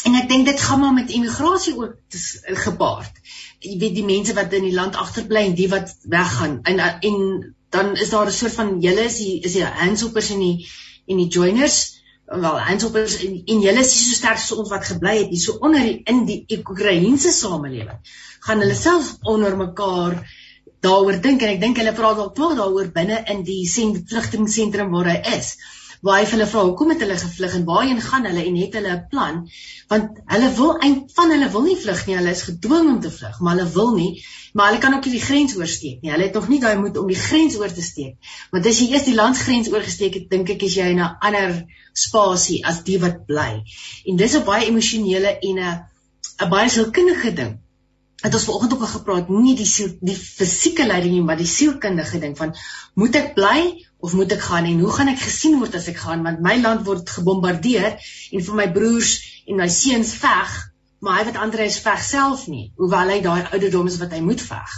[0.07, 2.19] en ek dink dit gaan maar met immigrasie ook
[2.65, 3.17] gepaard.
[3.61, 6.59] Jy weet die mense wat in die land agterbly en die wat weggaan.
[6.69, 7.17] En en
[7.71, 10.69] dan is daar 'n soort van julle is die is die handsoppers en die
[11.07, 11.99] en die joiners.
[12.25, 15.57] Wel handsoppers en, en julle is so sterk so ons wat gebly het hier so
[15.59, 17.99] onder die, in die Oekraïense samelewing
[18.39, 20.17] gaan hulle self onder mekaar
[20.79, 21.41] daaroor dink.
[21.41, 25.55] En ek dink hulle praat al klaar daaroor binne in die vlugtingsentrum waar hy is.
[25.55, 28.77] waar hy vir hulle vra hoekom het hulle gevlug en waarheen gaan hulle en het
[28.77, 29.35] hulle 'n plan?
[29.91, 32.15] Want hulle wil eintlik van hulle wil nie vlug nie.
[32.17, 34.25] Hulle is gedwing om te vlug maar hulle wil nie.
[34.53, 36.11] Maar hulle kan ook nie die grens oorsteek nie.
[36.11, 38.17] Hulle het nog nie daai moed om die grens oor te steek.
[38.51, 41.65] Want as jy eers die landsgrens oorgesteek het dink ek is jy in 'n ander
[41.93, 43.63] spasie as die wat bly.
[44.05, 45.79] En dis 'n baie emosionele en 'n
[46.41, 47.59] 'n baie sielkundige ding.
[48.21, 51.49] Het ons vanoggend ook al gepraat nie die siel die fisieke lyding nie maar die
[51.49, 52.53] sielkundige ding van
[52.93, 56.01] moet ek bly of moet ek gaan en hoe gaan ek gesien word as ek
[56.03, 60.59] gaan want my land word gebombardeer en vir my broers en my seuns veg
[61.01, 64.21] maar hy wat ander is veg self nie hoewel hy daai ouderdom is wat hy
[64.25, 64.73] moet veg.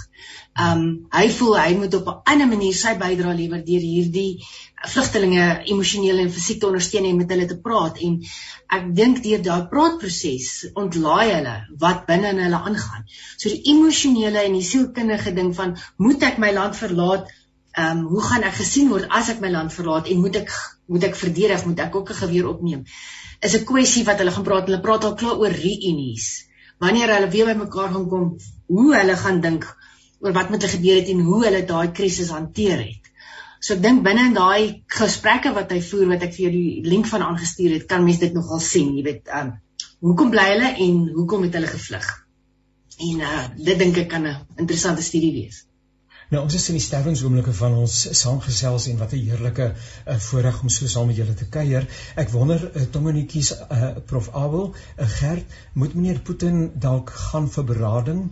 [0.63, 4.45] Um hy voel hy moet op 'n ander manier sy bydrae lewer deur hierdie
[4.93, 8.19] vlugtelinge emosioneel en fisiek te ondersteun en met hulle te praat en
[8.77, 10.49] ek dink deur daai praatproses
[10.83, 13.07] ontlaai hulle wat binne in hulle aangaan.
[13.37, 17.27] So die emosionele en die sielkundige ding van moet ek my land verlaat
[17.73, 20.51] Ehm um, hoe gaan ek gesien word as ek my land verlaat en moet ek
[20.93, 22.83] moet ek verdedig, moet ek ook 'n geweer opneem?
[23.41, 24.67] Is 'n kwessie wat hulle gaan praat.
[24.69, 26.27] Hulle praat al klaar oor reunies.
[26.79, 29.65] Wanneer hulle weer bymekaar gaan kom, hoe hulle gaan dink
[30.19, 33.11] oor wat met hulle gebeur het en hoe hulle daai krisis hanteer het.
[33.59, 36.89] So ek dink binne in daai gesprekke wat hy voer wat ek vir jou die
[36.93, 39.53] link van aangestuur het, kan mens dit nogal sien, jy weet, ehm um,
[40.03, 42.07] hoekom bly hulle en hoekom het hulle gevlug?
[43.09, 45.65] En uh dit dink ek kan 'n interessante studie wees.
[46.33, 50.61] Nou ons is in die sterwingsoomblikke van ons saamgesels en wat 'n heerlike uh, voorreg
[50.63, 51.85] om so saam met julle te kuier.
[52.23, 57.69] Ek wonder uh, Tongenetjies uh, Prof Abel, uh, Gert, moet meneer Putin dalk gaan vir
[57.73, 58.23] berading?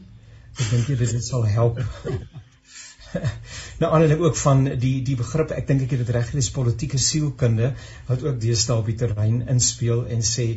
[0.57, 1.83] Ek dink dit sal help.
[3.81, 6.99] nou aanleiding ook van die die begrip ek dink ek het dit reg gelees politieke
[7.01, 7.71] sielkunde
[8.09, 10.47] wat ook deesdae op die terrein inspel en sê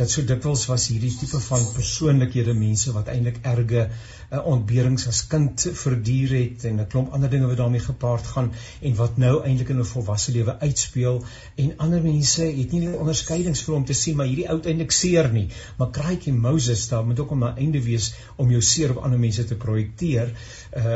[0.00, 3.86] dat so dikwels was hierdie tipe van persoonlikhede mense wat eintlik erge
[4.32, 8.50] uh, ontberings as kind verduur het en 'n klomp ander dinge wat daarmee gepaard gaan
[8.80, 11.22] en wat nou eintlik in 'n volwasse lewe uitspeel.
[11.56, 14.92] En ander mense het nie die onderskeidings vir hom te sien maar hierdie ou eintlik
[14.92, 15.48] seer nie.
[15.78, 19.18] Maar kraaitjie Moses daar moet ook om 'n einde wees om jou seer op ander
[19.18, 20.32] mense te projekteer
[20.76, 20.90] uh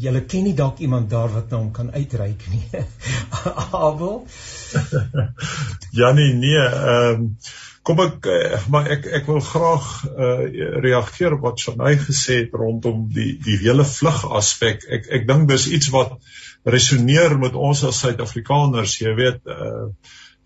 [0.00, 2.84] julle ken nie dalk iemand daar wat na hom kan uitreik nie.
[3.86, 4.22] Abel?
[6.00, 7.34] Janie, nee, ehm um,
[7.82, 10.48] kom ek uh, maar ek ek wil graag uh
[10.84, 14.84] reageer op wat Shanay gesê het rondom die die hele vlug aspek.
[14.98, 16.18] Ek ek dink dis iets wat
[16.68, 19.88] resoneer met ons as Suid-Afrikaners, jy weet, uh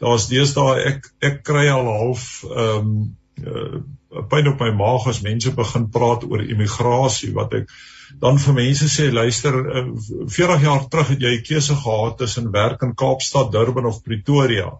[0.03, 2.97] daar's deesdae ek ek kry al half ehm um,
[3.43, 3.83] uh
[4.31, 7.73] pyn op my maag as mense begin praat oor immigrasie wat ek
[8.21, 12.51] dan vir mense sê luister 40 eh, jaar terug het jy 'n keuse gehad tussen
[12.53, 14.71] werk in Kaapstad, Durban of Pretoria.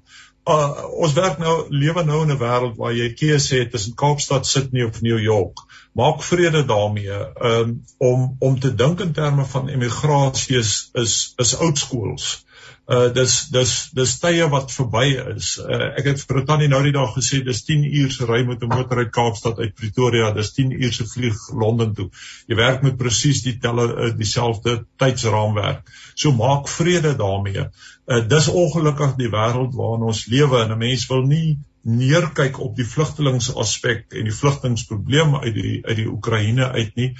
[0.45, 4.47] Uh, ons werk nou lewe nou in 'n wêreld waar jy keuse het tussen Kaapstad,
[4.47, 5.65] Sydney of New York.
[5.93, 11.57] Maak vrede daarmee um, om om te dink in terme van immigrasie is is, is
[11.57, 12.45] oudskools
[12.87, 15.05] uh dis dis dis tye wat verby
[15.35, 15.55] is.
[15.63, 18.63] Uh, ek het vir Tannie nou die dag gesê dis 10 uur se ry met
[18.63, 22.11] 'n motor uit Kaapstad uit Pretoria, dis 10 uur se vlieg Londen toe.
[22.47, 25.89] Jy werk met presies die telle uh, dieselfde tydsraamwerk.
[26.15, 27.71] So maak vrede daarmee.
[28.07, 32.77] Uh dis ongelukkig die wêreld waarin ons lewe en 'n mens wil nie neerkyk op
[32.77, 37.11] die vlugtelingsaspek en die vlugtingsprobleem uit die uit die Oekraïne uit nie.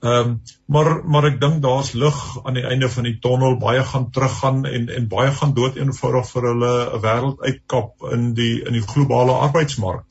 [0.00, 3.58] Ehm um, maar maar ek dink daar's lig aan die einde van die tonnel.
[3.60, 8.32] Baie gaan teruggaan en en baie gaan dood eenvoudig vir hulle 'n wêreld uitkap in
[8.34, 10.06] die in die globale arbeidsmark.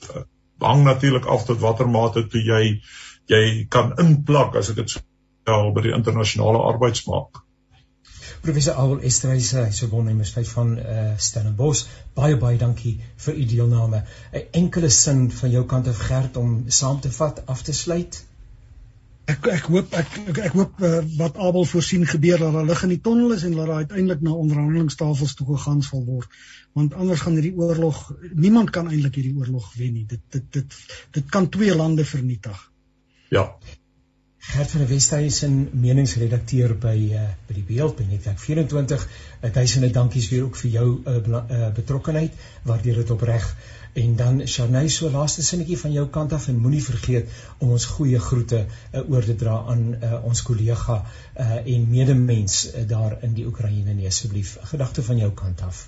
[0.62, 2.82] Hang natuurlik af tot watter mate toe jy
[3.34, 4.96] jy kan inplak as ek dit
[5.48, 7.42] sou by die internasionale arbeidsmark.
[8.42, 11.86] Professor Abel Estreys, hy's op Universiteit van uh, Stellenbosch.
[12.14, 14.06] Baie baie dankie vir u deelname.
[14.34, 18.28] 'n Enkele sin van jou kant af Gert om saam te vat af te sluit
[19.34, 22.84] ek ek hoop ek ek, ek hoop uh, wat Abel voorsien gebeur dat daar lig
[22.88, 26.40] in die tonnel is en dat daar uiteindelik na onderhandelingstafels toe gegaan sal word.
[26.78, 28.02] Want anders gaan hierdie oorlog
[28.34, 30.06] niemand kan eintlik hierdie oorlog wen nie.
[30.10, 30.80] Dit dit dit
[31.18, 32.64] dit kan twee lande vernietig.
[33.30, 33.46] Ja.
[34.50, 39.92] Gert van der Westhuizen meningsredakteur by uh, by die Beeld by Netwerk 24 uh, duisende
[39.94, 43.46] dankies weer ook vir jou uh, uh, betrokkeheid waardeur dit opreg
[43.94, 47.86] En dan Sharnay so laaste sinnetjie van jou kant af en moenie vergeet om ons
[47.86, 53.18] goeie groete uh, oor te dra aan uh, ons kollega uh, en medemens uh, daar
[53.26, 55.88] in die Oekraïne nee asseblief gedagte van jou kant af.